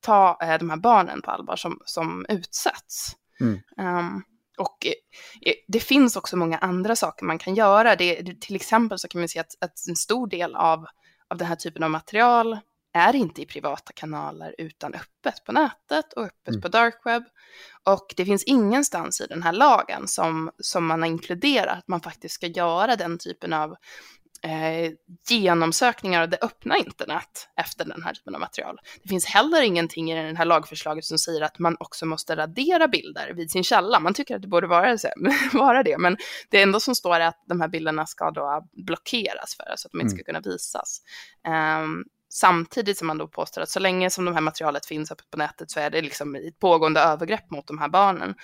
ta 0.00 0.38
eh, 0.42 0.58
de 0.58 0.70
här 0.70 0.76
barnen 0.76 1.22
på 1.22 1.30
allvar 1.30 1.56
som, 1.56 1.80
som 1.84 2.26
utsätts. 2.28 3.16
Mm. 3.40 3.60
Um, 3.78 4.22
och 4.58 4.86
eh, 4.86 5.54
det 5.68 5.80
finns 5.80 6.16
också 6.16 6.36
många 6.36 6.58
andra 6.58 6.96
saker 6.96 7.26
man 7.26 7.38
kan 7.38 7.54
göra. 7.54 7.96
Det, 7.96 8.40
till 8.40 8.56
exempel 8.56 8.98
så 8.98 9.08
kan 9.08 9.20
man 9.20 9.28
se 9.28 9.38
att, 9.38 9.54
att 9.60 9.88
en 9.88 9.96
stor 9.96 10.26
del 10.26 10.54
av, 10.54 10.86
av 11.30 11.38
den 11.38 11.48
här 11.48 11.56
typen 11.56 11.82
av 11.82 11.90
material 11.90 12.58
är 12.96 13.16
inte 13.16 13.42
i 13.42 13.46
privata 13.46 13.92
kanaler 13.92 14.54
utan 14.58 14.94
öppet 14.94 15.44
på 15.44 15.52
nätet 15.52 16.12
och 16.12 16.22
öppet 16.22 16.48
mm. 16.48 16.60
på 16.60 16.68
dark 16.68 17.00
web. 17.04 17.22
Och 17.84 18.14
det 18.16 18.24
finns 18.24 18.44
ingenstans 18.44 19.20
i 19.20 19.26
den 19.26 19.42
här 19.42 19.52
lagen 19.52 20.08
som, 20.08 20.50
som 20.58 20.86
man 20.86 21.02
har 21.02 21.08
inkluderat 21.08 21.78
att 21.78 21.88
man 21.88 22.00
faktiskt 22.00 22.34
ska 22.34 22.46
göra 22.46 22.96
den 22.96 23.18
typen 23.18 23.52
av 23.52 23.76
eh, 24.42 24.92
genomsökningar 25.28 26.22
av 26.22 26.28
det 26.28 26.38
öppna 26.42 26.76
internet 26.76 27.48
efter 27.56 27.84
den 27.84 28.02
här 28.02 28.14
typen 28.14 28.34
av 28.34 28.40
material. 28.40 28.80
Det 29.02 29.08
finns 29.08 29.26
heller 29.26 29.62
ingenting 29.62 30.12
i 30.12 30.32
det 30.32 30.38
här 30.38 30.44
lagförslaget 30.44 31.04
som 31.04 31.18
säger 31.18 31.40
att 31.40 31.58
man 31.58 31.76
också 31.80 32.06
måste 32.06 32.36
radera 32.36 32.88
bilder 32.88 33.32
vid 33.34 33.50
sin 33.50 33.64
källa. 33.64 34.00
Man 34.00 34.14
tycker 34.14 34.36
att 34.36 34.42
det 34.42 34.48
borde 34.48 34.66
vara, 34.66 34.96
vara 35.52 35.82
det, 35.82 35.98
men 35.98 36.16
det 36.50 36.62
enda 36.62 36.80
som 36.80 36.94
står 36.94 37.14
är 37.14 37.28
att 37.28 37.44
de 37.46 37.60
här 37.60 37.68
bilderna 37.68 38.06
ska 38.06 38.30
då 38.30 38.66
blockeras 38.72 39.56
för 39.56 39.76
så 39.76 39.88
att 39.88 39.92
de 39.92 40.00
inte 40.00 40.10
ska 40.10 40.20
mm. 40.20 40.24
kunna 40.24 40.52
visas. 40.52 41.00
Um, 41.82 42.04
Samtidigt 42.28 42.98
som 42.98 43.06
man 43.06 43.18
då 43.18 43.28
påstår 43.28 43.62
att 43.62 43.70
så 43.70 43.80
länge 43.80 44.10
som 44.10 44.24
det 44.24 44.34
här 44.34 44.40
materialet 44.40 44.86
finns 44.86 45.10
uppe 45.10 45.22
på 45.30 45.38
nätet 45.38 45.70
så 45.70 45.80
är 45.80 45.90
det 45.90 46.02
liksom 46.02 46.34
ett 46.34 46.58
pågående 46.58 47.00
övergrepp 47.00 47.50
mot 47.50 47.66
de 47.66 47.78
här 47.78 47.88
barnen. 47.88 48.34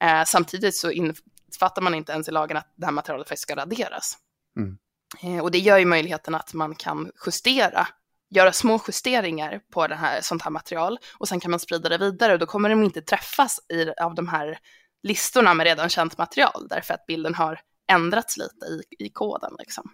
Eh, 0.00 0.24
samtidigt 0.26 0.76
så 0.76 0.90
infattar 0.90 1.82
man 1.82 1.94
inte 1.94 2.12
ens 2.12 2.28
i 2.28 2.30
lagen 2.30 2.56
att 2.56 2.72
det 2.76 2.86
här 2.86 2.92
materialet 2.92 3.28
faktiskt 3.28 3.42
ska 3.42 3.56
raderas. 3.56 4.16
Mm. 4.56 4.78
Eh, 5.22 5.42
och 5.42 5.50
det 5.50 5.58
gör 5.58 5.78
ju 5.78 5.84
möjligheten 5.84 6.34
att 6.34 6.54
man 6.54 6.74
kan 6.74 7.10
justera 7.26 7.88
göra 8.30 8.52
små 8.52 8.80
justeringar 8.86 9.60
på 9.72 9.86
det 9.86 9.94
här, 9.94 10.20
sånt 10.20 10.42
här 10.42 10.50
material 10.50 10.98
och 11.18 11.28
sen 11.28 11.40
kan 11.40 11.50
man 11.50 11.60
sprida 11.60 11.88
det 11.88 11.98
vidare 11.98 12.32
och 12.32 12.38
då 12.38 12.46
kommer 12.46 12.68
de 12.68 12.84
inte 12.84 13.02
träffas 13.02 13.60
i, 13.68 13.90
av 14.00 14.14
de 14.14 14.28
här 14.28 14.58
listorna 15.02 15.54
med 15.54 15.64
redan 15.64 15.88
känt 15.88 16.18
material 16.18 16.66
därför 16.68 16.94
att 16.94 17.06
bilden 17.06 17.34
har 17.34 17.60
ändrats 17.92 18.36
lite 18.36 18.66
i, 18.66 18.82
i 18.98 19.08
koden. 19.08 19.52
Liksom. 19.58 19.92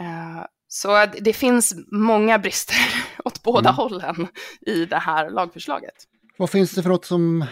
Uh, 0.00 0.44
så 0.68 1.06
det 1.20 1.32
finns 1.32 1.74
många 1.92 2.38
brister 2.38 2.76
åt 3.24 3.42
båda 3.42 3.68
mm. 3.68 3.76
hållen 3.76 4.28
i 4.60 4.84
det 4.84 4.98
här 4.98 5.30
lagförslaget. 5.30 5.94
Vad 6.36 6.50
finns 6.50 6.72
det 6.72 6.82
för 6.82 6.90
något 6.90 7.04
som 7.04 7.44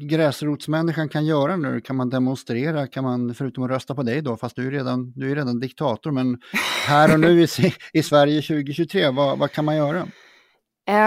gräsrotsmänniskan 0.00 1.08
kan 1.08 1.26
göra 1.26 1.56
nu? 1.56 1.80
Kan 1.80 1.96
man 1.96 2.10
demonstrera? 2.10 2.86
Kan 2.86 3.04
man, 3.04 3.34
förutom 3.34 3.64
att 3.64 3.70
rösta 3.70 3.94
på 3.94 4.02
dig 4.02 4.22
då, 4.22 4.36
fast 4.36 4.56
du 4.56 4.66
är 4.66 4.70
redan, 4.70 5.12
du 5.12 5.30
är 5.30 5.34
redan 5.34 5.60
diktator, 5.60 6.10
men 6.10 6.40
här 6.86 7.12
och 7.12 7.20
nu 7.20 7.42
i, 7.42 7.48
i 7.92 8.02
Sverige 8.02 8.42
2023, 8.42 9.10
vad, 9.10 9.38
vad 9.38 9.52
kan 9.52 9.64
man 9.64 9.76
göra? 9.76 10.08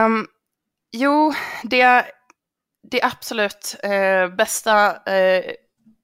Um, 0.05 0.27
jo, 0.91 1.33
det, 1.63 2.05
det 2.91 3.03
absolut 3.03 3.75
uh, 3.85 4.35
bästa 4.35 4.89
uh, 4.91 5.51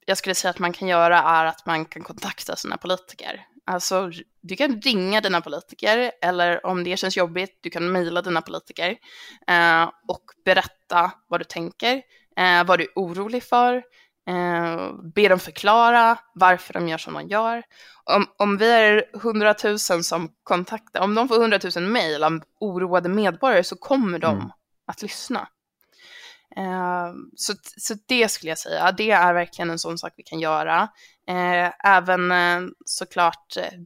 jag 0.06 0.18
skulle 0.18 0.36
säga 0.36 0.50
att 0.50 0.60
man 0.60 0.74
kan 0.74 0.88
göra 0.88 1.20
är 1.20 1.46
att 1.46 1.66
man 1.66 1.86
kan 1.86 2.04
kontakta 2.04 2.56
sina 2.56 2.78
politiker. 2.78 3.46
Alltså, 3.66 4.12
du 4.42 4.56
kan 4.56 4.82
ringa 4.82 5.22
dina 5.22 5.42
politiker 5.42 6.12
eller 6.22 6.66
om 6.66 6.84
det 6.84 6.98
känns 6.98 7.18
jobbigt, 7.18 7.60
du 7.62 7.70
kan 7.70 7.92
mejla 7.92 8.22
dina 8.22 8.42
politiker 8.42 8.98
eh, 9.48 9.84
och 10.08 10.24
berätta 10.46 11.12
vad 11.28 11.40
du 11.40 11.44
tänker, 11.44 12.02
eh, 12.38 12.64
vad 12.66 12.80
du 12.80 12.84
är 12.84 12.92
orolig 12.96 13.44
för, 13.44 13.76
eh, 14.28 14.94
be 15.16 15.28
dem 15.28 15.40
förklara 15.40 16.20
varför 16.34 16.74
de 16.74 16.88
gör 16.88 16.98
som 16.98 17.14
de 17.14 17.28
gör. 17.28 17.64
Om, 18.04 18.26
om 18.38 18.58
vi 18.58 18.72
är 18.72 19.06
hundratusen 19.14 20.04
som 20.04 20.30
kontaktar, 20.44 21.02
om 21.02 21.16
de 21.16 21.28
får 21.28 21.40
hundratusen 21.40 21.92
mejl 21.92 22.24
av 22.24 22.40
oroade 22.60 23.10
medborgare 23.10 23.64
så 23.64 23.76
kommer 23.76 24.20
de 24.20 24.36
mm. 24.36 24.50
att 24.88 25.02
lyssna. 25.02 25.48
Ehm, 26.56 27.30
så, 27.36 27.54
så 27.78 27.94
det 28.06 28.32
skulle 28.32 28.50
jag 28.52 28.58
säga, 28.58 28.92
det 28.92 29.12
är 29.12 29.34
verkligen 29.34 29.70
en 29.70 29.80
sån 29.80 29.98
sak 29.98 30.14
vi 30.18 30.24
kan 30.24 30.40
göra. 30.40 30.88
Ehm, 31.28 31.72
även 31.84 32.32
eh, 32.32 32.70
såklart 32.86 33.58
eh, 33.58 33.80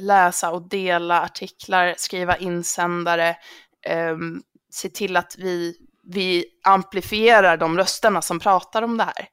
läsa 0.00 0.50
och 0.50 0.68
dela 0.68 1.22
artiklar, 1.22 1.94
skriva 1.96 2.36
insändare, 2.36 3.36
ehm, 3.82 4.42
se 4.70 4.88
till 4.88 5.16
att 5.16 5.36
vi 5.38 5.76
vi 6.08 6.44
amplifierar 6.64 7.56
de 7.56 7.78
rösterna 7.78 8.22
som 8.22 8.40
pratar 8.40 8.82
om 8.82 8.96
det 8.96 9.04
här. 9.04 9.28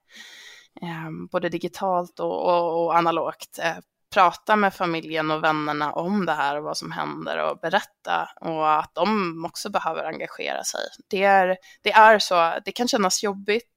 Både 1.32 1.50
digitalt 1.50 2.20
och, 2.20 2.46
och, 2.46 2.86
och 2.86 2.98
analogt. 2.98 3.60
Eh, 3.60 3.78
Prata 4.14 4.56
med 4.56 4.74
familjen 4.74 5.32
och 5.32 5.44
vännerna 5.44 5.92
om 5.92 6.26
det 6.26 6.34
här 6.34 6.58
och 6.58 6.64
vad 6.64 6.78
som 6.78 6.92
händer 6.92 7.38
och 7.38 7.60
berätta 7.60 8.30
och 8.42 8.80
att 8.80 8.92
de 8.96 9.46
också 9.46 9.70
behöver 9.70 10.04
engagera 10.04 10.64
sig. 10.64 10.82
Det 11.10 11.24
är, 11.24 11.58
det 11.82 11.92
är 11.92 12.20
så, 12.20 12.54
det 12.66 12.72
kan 12.72 12.88
kännas 12.88 13.24
jobbigt. 13.24 13.70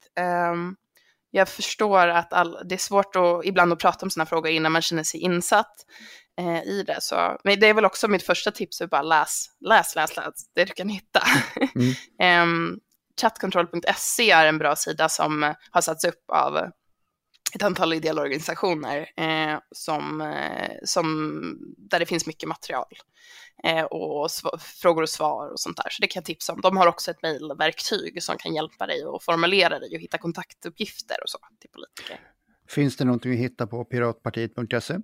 Um, 0.52 0.76
jag 1.30 1.48
förstår 1.48 2.08
att 2.08 2.32
all, 2.32 2.58
det 2.64 2.74
är 2.74 2.78
svårt 2.78 3.16
att, 3.16 3.44
ibland 3.44 3.72
att 3.72 3.78
prata 3.78 4.06
om 4.06 4.10
sådana 4.10 4.26
frågor 4.26 4.50
innan 4.50 4.72
man 4.72 4.82
känner 4.82 5.02
sig 5.02 5.20
insatt 5.20 5.74
eh, 6.40 6.62
i 6.62 6.82
det. 6.86 6.98
Så, 7.00 7.38
men 7.44 7.60
det 7.60 7.66
är 7.66 7.74
väl 7.74 7.84
också 7.84 8.08
mitt 8.08 8.22
första 8.22 8.50
tips, 8.50 8.80
att 8.80 8.90
bara 8.90 9.02
läs, 9.02 9.46
läs, 9.60 9.94
läs, 9.94 10.16
läs 10.16 10.34
det 10.54 10.64
du 10.64 10.72
kan 10.72 10.88
hitta. 10.88 11.22
Mm. 12.18 12.42
um, 12.42 12.80
Chatcontrol.se 13.20 14.30
är 14.30 14.46
en 14.46 14.58
bra 14.58 14.76
sida 14.76 15.08
som 15.08 15.54
har 15.70 15.80
satts 15.80 16.04
upp 16.04 16.30
av 16.32 16.70
ett 17.56 17.62
antal 17.62 17.92
ideella 17.92 18.22
organisationer 18.22 19.10
eh, 19.16 19.58
som, 19.70 20.20
eh, 20.20 20.76
som, 20.84 21.40
där 21.78 21.98
det 21.98 22.06
finns 22.06 22.26
mycket 22.26 22.48
material 22.48 22.92
eh, 23.64 23.84
och 23.84 24.30
frågor 24.60 25.02
och 25.02 25.08
svar 25.08 25.52
och 25.52 25.60
sånt 25.60 25.76
där. 25.76 25.90
Så 25.90 26.00
det 26.00 26.06
kan 26.06 26.20
jag 26.20 26.24
tipsa 26.24 26.52
om. 26.52 26.60
De 26.60 26.76
har 26.76 26.86
också 26.86 27.10
ett 27.10 27.22
mejlverktyg 27.22 28.22
som 28.22 28.38
kan 28.38 28.54
hjälpa 28.54 28.86
dig 28.86 29.02
att 29.14 29.24
formulera 29.24 29.78
dig 29.78 29.94
och 29.94 30.00
hitta 30.00 30.18
kontaktuppgifter 30.18 31.16
och 31.22 31.30
så 31.30 31.38
till 31.60 31.70
politiker. 31.70 32.20
Finns 32.68 32.96
det 32.96 33.04
någonting 33.04 33.32
att 33.32 33.38
hitta 33.38 33.66
på 33.66 33.84
piratpartiet.se? 33.84 34.96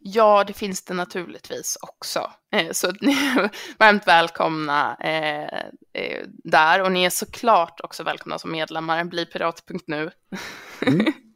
Ja, 0.00 0.44
det 0.44 0.52
finns 0.52 0.84
det 0.84 0.94
naturligtvis 0.94 1.78
också. 1.80 2.32
Eh, 2.52 2.72
så 2.72 2.92
ni 3.00 3.12
är 3.36 3.50
varmt 3.78 4.06
välkomna 4.06 4.96
eh, 5.00 5.58
eh, 6.02 6.26
där 6.28 6.82
och 6.82 6.92
ni 6.92 7.04
är 7.04 7.10
såklart 7.10 7.80
också 7.80 8.02
välkomna 8.02 8.38
som 8.38 8.52
medlemmar. 8.52 9.04
Bli 9.04 9.26
pirat.nu. 9.26 10.10
Mm. 10.86 11.12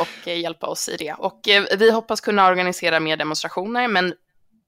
och 0.00 0.28
eh, 0.28 0.40
hjälpa 0.40 0.66
oss 0.66 0.88
i 0.88 0.96
det. 0.96 1.12
Och 1.12 1.48
eh, 1.48 1.64
vi 1.78 1.90
hoppas 1.90 2.20
kunna 2.20 2.48
organisera 2.48 3.00
mer 3.00 3.16
demonstrationer, 3.16 3.88
men 3.88 4.14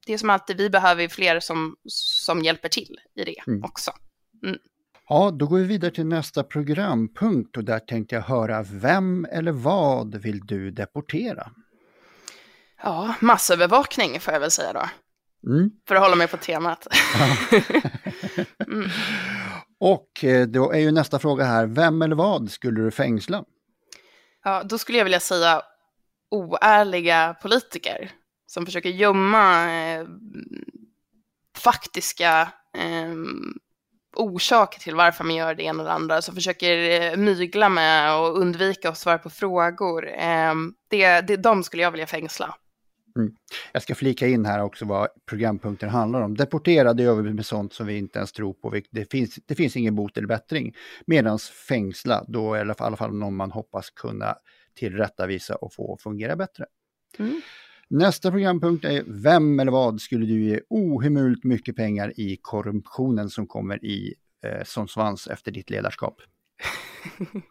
det 0.05 0.13
är 0.13 0.17
som 0.17 0.29
alltid, 0.29 0.57
vi 0.57 0.69
behöver 0.69 1.07
fler 1.07 1.39
som, 1.39 1.75
som 1.87 2.43
hjälper 2.43 2.69
till 2.69 2.99
i 3.15 3.23
det 3.23 3.35
mm. 3.47 3.63
också. 3.63 3.91
Mm. 4.43 4.57
Ja, 5.09 5.31
då 5.31 5.47
går 5.47 5.57
vi 5.57 5.63
vidare 5.63 5.91
till 5.91 6.05
nästa 6.05 6.43
programpunkt 6.43 7.57
och 7.57 7.63
där 7.63 7.79
tänkte 7.79 8.15
jag 8.15 8.21
höra 8.21 8.63
vem 8.63 9.27
eller 9.31 9.51
vad 9.51 10.15
vill 10.15 10.39
du 10.39 10.71
deportera? 10.71 11.51
Ja, 12.83 13.15
massövervakning 13.19 14.19
får 14.19 14.33
jag 14.33 14.39
väl 14.39 14.51
säga 14.51 14.73
då. 14.73 14.89
Mm. 15.51 15.71
För 15.87 15.95
att 15.95 16.01
hålla 16.01 16.15
mig 16.15 16.27
på 16.27 16.37
temat. 16.37 16.87
mm. 18.67 18.89
Och 19.79 20.23
eh, 20.23 20.47
då 20.47 20.71
är 20.71 20.79
ju 20.79 20.91
nästa 20.91 21.19
fråga 21.19 21.45
här, 21.45 21.65
vem 21.65 22.01
eller 22.01 22.15
vad 22.15 22.51
skulle 22.51 22.81
du 22.81 22.91
fängsla? 22.91 23.43
Ja, 24.43 24.63
då 24.63 24.77
skulle 24.77 24.97
jag 24.97 25.05
vilja 25.05 25.19
säga 25.19 25.61
oärliga 26.31 27.35
politiker 27.41 28.11
som 28.45 28.65
försöker 28.65 28.89
gömma 28.89 29.73
eh, 29.73 30.05
faktiska 31.57 32.51
eh, 32.77 33.15
orsaker 34.15 34.79
till 34.79 34.95
varför 34.95 35.23
man 35.23 35.35
gör 35.35 35.55
det 35.55 35.63
ena 35.63 35.83
eller 35.83 35.91
andra, 35.91 36.21
som 36.21 36.35
försöker 36.35 37.01
eh, 37.01 37.17
mygla 37.17 37.69
med 37.69 38.15
och 38.15 38.39
undvika 38.39 38.89
att 38.89 38.97
svara 38.97 39.17
på 39.17 39.29
frågor. 39.29 40.09
Eh, 40.09 40.53
det, 40.89 41.21
det, 41.21 41.37
de 41.37 41.63
skulle 41.63 41.83
jag 41.83 41.91
vilja 41.91 42.07
fängsla. 42.07 42.55
Mm. 43.15 43.35
Jag 43.71 43.83
ska 43.83 43.95
flika 43.95 44.27
in 44.27 44.45
här 44.45 44.63
också 44.63 44.85
vad 44.85 45.07
programpunkten 45.25 45.89
handlar 45.89 46.21
om. 46.21 46.37
Deportera, 46.37 46.93
det 46.93 47.03
gör 47.03 47.21
vi 47.21 47.33
med 47.33 47.45
sånt 47.45 47.73
som 47.73 47.87
vi 47.87 47.97
inte 47.97 48.19
ens 48.19 48.31
tror 48.31 48.53
på. 48.53 48.81
Det 48.89 49.11
finns, 49.11 49.39
det 49.45 49.55
finns 49.55 49.75
ingen 49.75 49.95
bot 49.95 50.17
eller 50.17 50.27
bättring. 50.27 50.75
Medan 51.05 51.39
fängsla, 51.39 52.25
då 52.27 52.53
är 52.53 52.65
det 52.65 52.75
i 52.79 52.83
alla 52.83 52.97
fall 52.97 53.13
någon 53.13 53.35
man 53.35 53.51
hoppas 53.51 53.89
kunna 53.89 54.35
tillrättavisa 54.73 55.55
och 55.55 55.73
få 55.73 55.97
fungera 55.97 56.35
bättre. 56.35 56.65
Mm. 57.19 57.41
Nästa 57.87 58.31
programpunkt 58.31 58.85
är 58.85 59.03
Vem 59.07 59.59
eller 59.59 59.71
vad 59.71 60.01
skulle 60.01 60.25
du 60.25 60.43
ge 60.43 60.59
ohemult 60.69 61.43
mycket 61.43 61.75
pengar 61.75 62.19
i 62.19 62.37
korruptionen 62.41 63.29
som 63.29 63.47
kommer 63.47 63.85
i 63.85 64.13
eh, 64.45 64.63
som 64.63 64.87
svans 64.87 65.27
efter 65.27 65.51
ditt 65.51 65.69
ledarskap? 65.69 66.21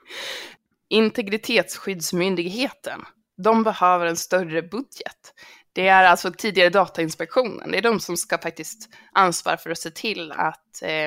Integritetsskyddsmyndigheten 0.88 3.00
de 3.42 3.62
behöver 3.62 4.06
en 4.06 4.16
större 4.16 4.62
budget. 4.62 5.34
Det 5.72 5.88
är 5.88 6.04
alltså 6.04 6.32
tidigare 6.32 6.70
Datainspektionen, 6.70 7.70
det 7.70 7.78
är 7.78 7.82
de 7.82 8.00
som 8.00 8.16
ska 8.16 8.38
faktiskt 8.38 8.88
ansvara 9.12 9.56
för 9.56 9.70
att 9.70 9.78
se 9.78 9.90
till 9.90 10.32
att 10.32 10.82
eh, 10.82 11.06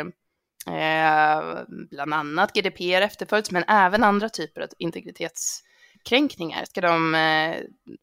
eh, 0.75 1.63
bland 1.67 2.13
annat 2.13 2.53
GDPR 2.53 3.01
efterföljs, 3.01 3.51
men 3.51 3.63
även 3.67 4.03
andra 4.03 4.29
typer 4.29 4.61
av 4.61 4.67
integritetskränkningar 4.77 6.65
ska 6.65 6.81
de 6.81 7.15
eh, 7.15 7.55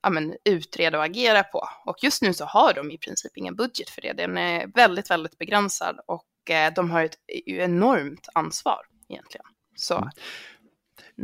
ja, 0.03 0.35
utreda 0.45 0.99
och 0.99 1.05
agera 1.05 1.43
på. 1.43 1.69
Och 1.87 1.97
just 2.03 2.23
nu 2.23 2.35
så 2.35 2.45
har 2.45 2.73
de 2.75 2.91
i 2.91 2.99
princip 2.99 3.37
ingen 3.37 3.57
budget 3.57 3.91
för 3.91 4.03
det. 4.03 4.13
Den 4.13 4.39
är 4.39 4.67
väldigt, 4.75 5.11
väldigt 5.11 5.39
begränsad 5.39 6.01
och 6.07 6.51
eh, 6.51 6.73
de 6.75 6.91
har 6.91 7.05
ett 7.05 7.17
enormt 7.47 8.29
ansvar 8.35 8.81
egentligen. 9.09 9.47
Så 9.77 9.97
mm. 9.97 10.11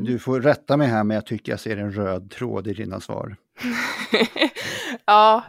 Du 0.04 0.18
får 0.18 0.40
rätta 0.40 0.76
mig 0.76 0.88
här, 0.88 1.04
men 1.04 1.14
jag 1.14 1.26
tycker 1.26 1.52
jag 1.52 1.60
ser 1.60 1.76
en 1.76 1.92
röd 1.92 2.30
tråd 2.30 2.66
i 2.66 2.72
dina 2.72 3.00
svar. 3.00 3.36
ja, 5.04 5.44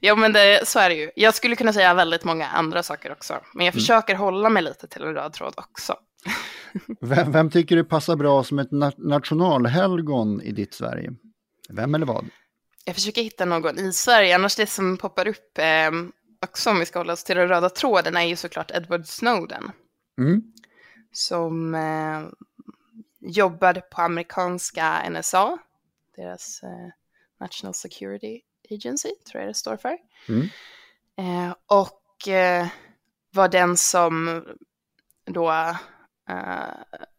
ja, 0.00 0.16
men 0.16 0.32
det, 0.32 0.68
så 0.68 0.78
är 0.78 0.88
det 0.88 0.94
ju. 0.94 1.10
Jag 1.16 1.34
skulle 1.34 1.56
kunna 1.56 1.72
säga 1.72 1.94
väldigt 1.94 2.24
många 2.24 2.46
andra 2.46 2.82
saker 2.82 3.12
också, 3.12 3.40
men 3.54 3.66
jag 3.66 3.74
mm. 3.74 3.80
försöker 3.80 4.14
hålla 4.14 4.48
mig 4.48 4.62
lite 4.62 4.88
till 4.88 5.02
en 5.02 5.14
röd 5.14 5.32
tråd 5.32 5.54
också. 5.56 5.96
vem, 7.00 7.32
vem, 7.32 7.50
tycker 7.50 7.76
du 7.76 7.84
passar 7.84 8.16
bra 8.16 8.44
som 8.44 8.58
ett 8.58 8.70
nationalhelgon 8.96 10.42
i 10.42 10.52
ditt 10.52 10.74
Sverige? 10.74 11.12
Vem 11.68 11.94
eller 11.94 12.06
vad? 12.06 12.26
Jag 12.84 12.94
försöker 12.94 13.22
hitta 13.22 13.44
någon 13.44 13.78
i 13.78 13.92
Sverige, 13.92 14.34
annars 14.34 14.56
det 14.56 14.66
som 14.66 14.96
poppar 14.96 15.28
upp 15.28 15.58
eh, 15.58 15.90
också 16.42 16.70
om 16.70 16.78
vi 16.78 16.86
ska 16.86 16.98
hålla 16.98 17.12
oss 17.12 17.24
till 17.24 17.36
den 17.36 17.48
röda 17.48 17.68
tråden 17.68 18.16
är 18.16 18.22
ju 18.22 18.36
såklart 18.36 18.70
Edward 18.70 19.06
Snowden. 19.06 19.70
Mm. 20.18 20.42
Som 21.12 21.74
eh, 21.74 22.20
jobbade 23.22 23.80
på 23.80 24.02
amerikanska 24.02 25.10
NSA, 25.10 25.58
deras 26.16 26.62
eh, 26.62 26.88
National 27.40 27.74
Security 27.74 28.40
Agency, 28.70 29.10
tror 29.30 29.40
jag 29.40 29.50
det 29.50 29.54
står 29.54 29.76
för. 29.76 29.98
Mm. 30.28 30.48
Eh, 31.16 31.54
och 31.66 32.28
eh, 32.28 32.66
var 33.30 33.48
den 33.48 33.76
som 33.76 34.44
då 35.24 35.76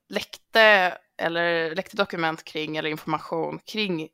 läckte, 0.09 0.97
eller 1.17 1.75
läckte 1.75 1.97
dokument 1.97 2.43
kring, 2.43 2.77
eller 2.77 2.89
information 2.89 3.59
kring 3.59 4.09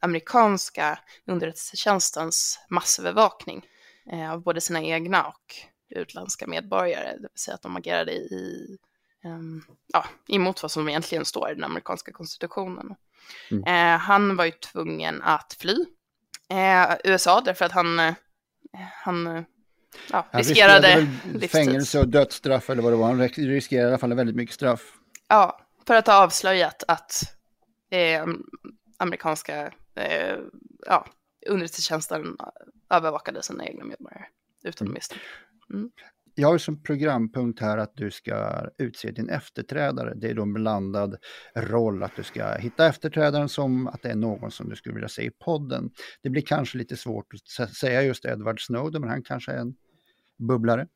amerikanska 0.00 0.98
underrättelsetjänstens 1.26 2.60
massövervakning 2.68 3.66
av 4.32 4.42
både 4.42 4.60
sina 4.60 4.82
egna 4.82 5.26
och 5.26 5.54
utländska 5.88 6.46
medborgare, 6.46 7.12
det 7.12 7.18
vill 7.18 7.38
säga 7.38 7.54
att 7.54 7.62
de 7.62 7.76
agerade 7.76 8.12
i 8.12 8.78
ja, 9.92 10.04
emot 10.28 10.62
vad 10.62 10.70
som 10.70 10.88
egentligen 10.88 11.24
står 11.24 11.50
i 11.50 11.54
den 11.54 11.64
amerikanska 11.64 12.12
konstitutionen. 12.12 12.94
Mm. 13.50 13.64
Eh, 13.64 13.98
han 13.98 14.36
var 14.36 14.44
ju 14.44 14.50
tvungen 14.50 15.22
att 15.22 15.56
fly 15.60 15.84
eh, 16.48 16.96
USA 17.04 17.40
därför 17.44 17.64
att 17.64 17.72
han, 17.72 17.98
eh, 17.98 18.14
han, 18.92 19.26
eh, 19.26 19.42
ja, 20.10 20.26
han 20.30 20.42
riskerade, 20.42 20.96
riskerade 20.96 21.48
fängelse 21.48 22.00
och 22.00 22.08
dödsstraff 22.08 22.70
eller 22.70 22.82
vad 22.82 22.92
det 22.92 22.96
var. 22.96 23.06
Han 23.06 23.28
riskerade 23.28 23.88
i 23.88 23.90
alla 23.90 23.98
fall 23.98 24.14
väldigt 24.14 24.36
mycket 24.36 24.54
straff. 24.54 24.92
Ja, 25.28 25.60
för 25.86 25.94
att 25.94 26.06
ha 26.06 26.22
avslöjat 26.22 26.84
att 26.88 27.22
eh, 27.90 28.26
amerikanska 28.96 29.72
eh, 29.94 30.36
ja, 30.86 31.06
underrättelsetjänsten 31.46 32.36
övervakade 32.90 33.42
sina 33.42 33.66
egna 33.66 33.84
medborgare 33.84 34.26
utan 34.64 34.86
mm. 34.86 34.94
misstänk. 34.94 35.22
Mm 35.70 35.90
jag 36.38 36.48
har 36.48 36.58
som 36.58 36.82
programpunkt 36.82 37.60
här 37.60 37.78
att 37.78 37.96
du 37.96 38.10
ska 38.10 38.66
utse 38.78 39.10
din 39.10 39.30
efterträdare. 39.30 40.14
Det 40.16 40.30
är 40.30 40.34
då 40.34 40.42
en 40.42 40.52
blandad 40.52 41.16
roll 41.56 42.02
att 42.02 42.16
du 42.16 42.22
ska 42.22 42.54
hitta 42.54 42.86
efterträdaren 42.86 43.48
som 43.48 43.86
att 43.86 44.02
det 44.02 44.10
är 44.10 44.14
någon 44.14 44.50
som 44.50 44.68
du 44.68 44.76
skulle 44.76 44.94
vilja 44.94 45.08
se 45.08 45.22
i 45.22 45.30
podden. 45.30 45.90
Det 46.22 46.30
blir 46.30 46.42
kanske 46.42 46.78
lite 46.78 46.96
svårt 46.96 47.26
att 47.58 47.74
säga 47.74 48.02
just 48.02 48.24
Edward 48.24 48.66
Snowden, 48.66 49.00
men 49.00 49.10
han 49.10 49.22
kanske 49.22 49.52
är 49.52 49.56
en 49.56 49.74
bubblare. 50.48 50.86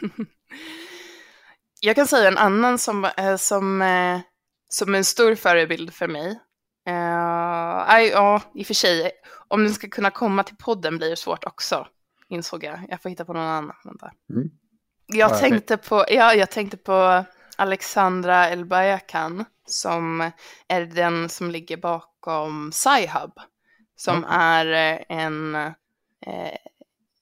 Jag 1.80 1.96
kan 1.96 2.06
säga 2.06 2.28
en 2.28 2.38
annan 2.38 2.78
som, 2.78 3.04
eh, 3.04 3.36
som, 3.36 3.82
eh, 3.82 4.20
som 4.68 4.94
en 4.94 5.04
stor 5.04 5.34
förebild 5.34 5.92
för 5.92 6.08
mig. 6.08 6.40
Uh, 6.88 6.94
ja, 8.10 8.42
i 8.54 8.62
och 8.62 8.66
för 8.66 8.74
sig, 8.74 9.10
om 9.48 9.64
den 9.64 9.72
ska 9.72 9.88
kunna 9.88 10.10
komma 10.10 10.42
till 10.42 10.56
podden 10.56 10.98
blir 10.98 11.10
det 11.10 11.16
svårt 11.16 11.44
också, 11.44 11.86
insåg 12.28 12.64
jag. 12.64 12.86
Jag 12.88 13.02
får 13.02 13.10
hitta 13.10 13.24
på 13.24 13.32
någon 13.32 13.42
annan. 13.42 13.76
Vänta. 13.84 14.12
Mm. 14.30 14.50
Jag 15.12 15.38
tänkte 15.38 15.76
på, 15.76 16.04
ja, 16.08 16.34
jag 16.34 16.50
tänkte 16.50 16.76
på 16.76 17.24
Alexandra 17.56 18.48
Elbayakan 18.48 19.44
som 19.66 20.30
är 20.68 20.80
den 20.80 21.28
som 21.28 21.50
ligger 21.50 21.76
bakom 21.76 22.70
Sci-Hub. 22.70 23.32
Som 23.96 24.16
mm. 24.16 24.30
är 24.30 25.04
en, 25.08 25.54
eh, 26.26 26.56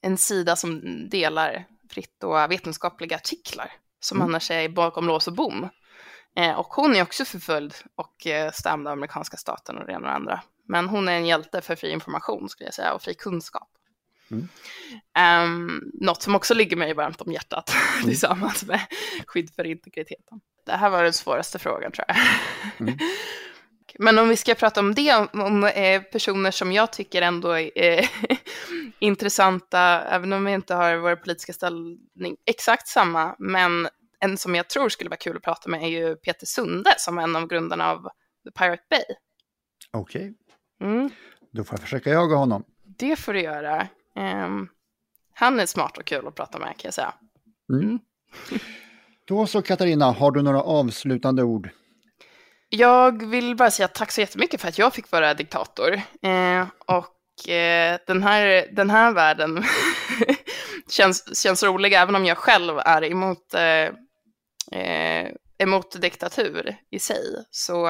en 0.03 0.19
sida 0.19 0.57
som 0.57 0.81
delar 1.09 1.65
fritt 1.91 2.25
och 2.25 2.51
vetenskapliga 2.51 3.17
artiklar 3.17 3.73
som 4.01 4.19
mm. 4.19 4.29
annars 4.29 4.51
är 4.51 4.69
bakom 4.69 5.07
lås 5.07 5.27
och 5.27 5.33
bom. 5.33 5.69
Eh, 6.37 6.59
och 6.59 6.67
hon 6.67 6.97
är 6.97 7.03
också 7.03 7.25
förföljd 7.25 7.75
och 7.95 8.27
eh, 8.27 8.53
stämd 8.53 8.89
av 8.89 8.93
amerikanska 8.93 9.37
staten 9.37 9.79
och 9.79 9.87
det 9.87 9.93
ena 9.93 9.99
och 9.99 10.05
det 10.07 10.13
andra. 10.13 10.41
Men 10.69 10.89
hon 10.89 11.09
är 11.09 11.13
en 11.13 11.27
hjälte 11.27 11.61
för 11.61 11.77
fri 11.77 11.91
information 11.91 12.49
skulle 12.49 12.67
jag 12.67 12.75
säga 12.75 12.93
och 12.93 13.03
fri 13.03 13.15
kunskap. 13.15 13.70
Mm. 14.31 14.49
Um, 15.19 15.91
något 15.95 16.23
som 16.23 16.35
också 16.35 16.55
ligger 16.55 16.77
mig 16.77 16.95
varmt 16.95 17.21
om 17.21 17.33
hjärtat 17.33 17.73
mm. 17.95 18.09
tillsammans 18.09 18.65
med 18.65 18.81
skydd 19.27 19.51
för 19.55 19.65
integriteten. 19.65 20.41
Det 20.67 20.73
här 20.73 20.91
var 20.91 21.05
den 21.05 21.13
svåraste 21.13 21.59
frågan 21.59 21.93
tror 21.93 22.05
jag. 22.09 22.17
Mm. 22.81 22.99
Men 23.99 24.19
om 24.19 24.29
vi 24.29 24.37
ska 24.37 24.55
prata 24.55 24.81
om 24.81 24.95
det, 24.95 25.15
om, 25.33 25.65
eh, 25.65 26.03
personer 26.03 26.51
som 26.51 26.73
jag 26.73 26.93
tycker 26.93 27.23
ändå 27.23 27.59
är 27.59 27.71
eh, 27.75 28.09
intressanta, 28.99 29.81
även 30.03 30.33
om 30.33 30.45
vi 30.45 30.53
inte 30.53 30.75
har 30.75 30.97
vår 30.97 31.17
politiska 31.17 31.53
ställning 31.53 32.37
exakt 32.47 32.89
samma, 32.89 33.37
men 33.39 33.89
en 34.21 34.37
som 34.37 34.55
jag 34.55 34.69
tror 34.69 34.89
skulle 34.89 35.11
vara 35.11 35.17
kul 35.17 35.37
att 35.37 35.43
prata 35.43 35.71
med 35.71 35.83
är 35.83 35.89
ju 35.89 36.17
Peter 36.17 36.47
Sunde 36.47 36.95
som 36.99 37.19
är 37.19 37.23
en 37.23 37.37
av 37.37 37.47
grundarna 37.47 37.91
av 37.91 38.03
The 38.45 38.51
Pirate 38.59 38.83
Bay. 38.91 39.05
Okej, 39.91 40.35
okay. 40.81 40.91
mm. 40.91 41.11
då 41.53 41.65
får 41.65 41.75
jag 41.75 41.83
försöka 41.83 42.11
jaga 42.11 42.37
honom. 42.37 42.65
Det 42.99 43.17
får 43.17 43.33
du 43.33 43.41
göra. 43.41 43.89
Um, 44.17 44.69
han 45.35 45.61
är 45.61 45.67
smart 45.67 45.99
och 45.99 46.05
kul 46.05 46.27
att 46.27 46.35
prata 46.35 46.59
med 46.59 46.69
kan 46.69 46.81
jag 46.89 46.95
säga. 46.95 47.15
Mm. 47.73 47.85
Mm. 47.85 47.99
Då 49.27 49.47
så 49.47 49.63
Katarina, 49.63 50.11
har 50.11 50.31
du 50.31 50.43
några 50.43 50.63
avslutande 50.63 51.43
ord? 51.43 51.71
Jag 52.69 53.27
vill 53.27 53.57
bara 53.57 53.71
säga 53.71 53.89
tack 53.89 54.13
så 54.13 54.21
jättemycket 54.21 54.61
för 54.61 54.69
att 54.69 54.79
jag 54.79 54.95
fick 54.95 55.11
vara 55.11 55.35
diktator. 55.35 55.95
Eh, 56.23 56.67
och 56.87 57.49
eh, 57.49 57.99
den, 58.07 58.23
här, 58.23 58.75
den 58.77 58.91
här 58.91 59.13
världen 59.13 59.65
känns, 60.89 61.43
känns 61.43 61.63
rolig, 61.63 61.93
även 61.93 62.17
om 62.17 62.25
jag 62.25 62.39
själv 62.39 62.79
är 62.79 63.05
emot, 63.05 63.55
eh, 63.55 63.91
eh 64.81 65.29
emot 65.59 66.01
diktatur 66.01 66.77
i 66.91 66.99
sig. 66.99 67.25
Så, 67.51 67.89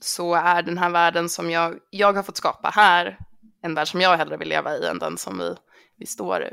så 0.00 0.34
är 0.34 0.62
den 0.62 0.78
här 0.78 0.90
världen 0.90 1.28
som 1.28 1.50
jag, 1.50 1.74
jag 1.90 2.12
har 2.12 2.22
fått 2.22 2.36
skapa 2.36 2.68
här 2.68 3.18
en 3.64 3.74
värld 3.74 3.88
som 3.88 4.00
jag 4.00 4.16
hellre 4.16 4.36
vill 4.36 4.48
leva 4.48 4.76
i 4.76 4.86
än 4.86 4.98
den 4.98 5.18
som 5.18 5.38
vi, 5.38 5.54
vi 5.96 6.06
står 6.06 6.50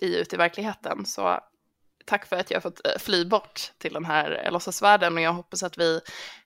i 0.00 0.16
ute 0.16 0.36
i 0.36 0.38
verkligheten. 0.38 1.06
Så 1.06 1.40
tack 2.06 2.26
för 2.26 2.36
att 2.36 2.50
jag 2.50 2.56
har 2.56 2.62
fått 2.62 2.86
eh, 2.86 2.92
fly 2.98 3.24
bort 3.24 3.72
till 3.78 3.92
den 3.92 4.04
här 4.04 4.42
eh, 4.44 4.52
låtsasvärlden 4.52 5.14
och 5.14 5.20
jag 5.20 5.32
hoppas 5.32 5.62
att 5.62 5.78
vi 5.78 6.00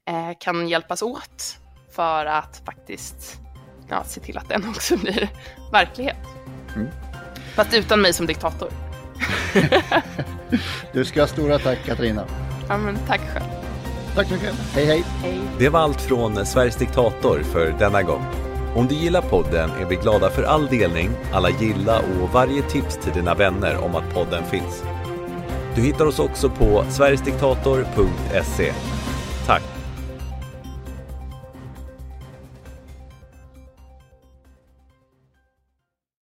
eh, 0.08 0.38
kan 0.40 0.68
hjälpas 0.68 1.02
åt 1.02 1.56
för 1.94 2.26
att 2.26 2.62
faktiskt 2.66 3.40
ja, 3.88 4.04
se 4.04 4.20
till 4.20 4.38
att 4.38 4.48
den 4.48 4.68
också 4.70 4.96
blir 4.96 5.28
verklighet. 5.72 6.26
Mm. 6.74 6.88
Fast 7.54 7.74
utan 7.74 8.00
mig 8.00 8.12
som 8.12 8.26
diktator. 8.26 8.70
du 10.92 11.04
ska 11.04 11.20
ha 11.20 11.26
stora 11.26 11.58
tack 11.58 11.84
Katarina. 11.84 12.26
Ja, 12.68 12.76
men 12.76 12.98
tack 13.06 13.20
själv. 13.20 13.44
Tack 14.14 14.26
så 14.26 14.34
mycket. 14.34 14.54
Hej, 14.74 14.86
hej 14.86 15.04
hej. 15.22 15.40
Det 15.58 15.68
var 15.68 15.80
allt 15.80 16.00
från 16.00 16.46
Sveriges 16.46 16.76
diktator 16.76 17.42
för 17.42 17.70
denna 17.78 18.02
gång. 18.02 18.51
Om 18.74 18.86
du 18.86 18.94
gillar 18.94 19.22
podden 19.22 19.70
är 19.70 19.84
vi 19.84 19.96
glada 19.96 20.30
för 20.30 20.42
all 20.42 20.66
delning, 20.66 21.10
alla 21.32 21.50
gilla 21.50 21.98
och 21.98 22.28
varje 22.32 22.62
tips 22.62 22.96
till 22.96 23.12
dina 23.12 23.34
vänner 23.34 23.76
om 23.84 23.94
att 23.94 24.14
podden 24.14 24.44
finns. 24.44 24.84
Du 25.74 25.82
hittar 25.82 26.06
oss 26.06 26.18
också 26.18 26.50
på 26.50 26.84
sverigesdiktator.se. 26.90 28.72
Tack! 29.46 29.71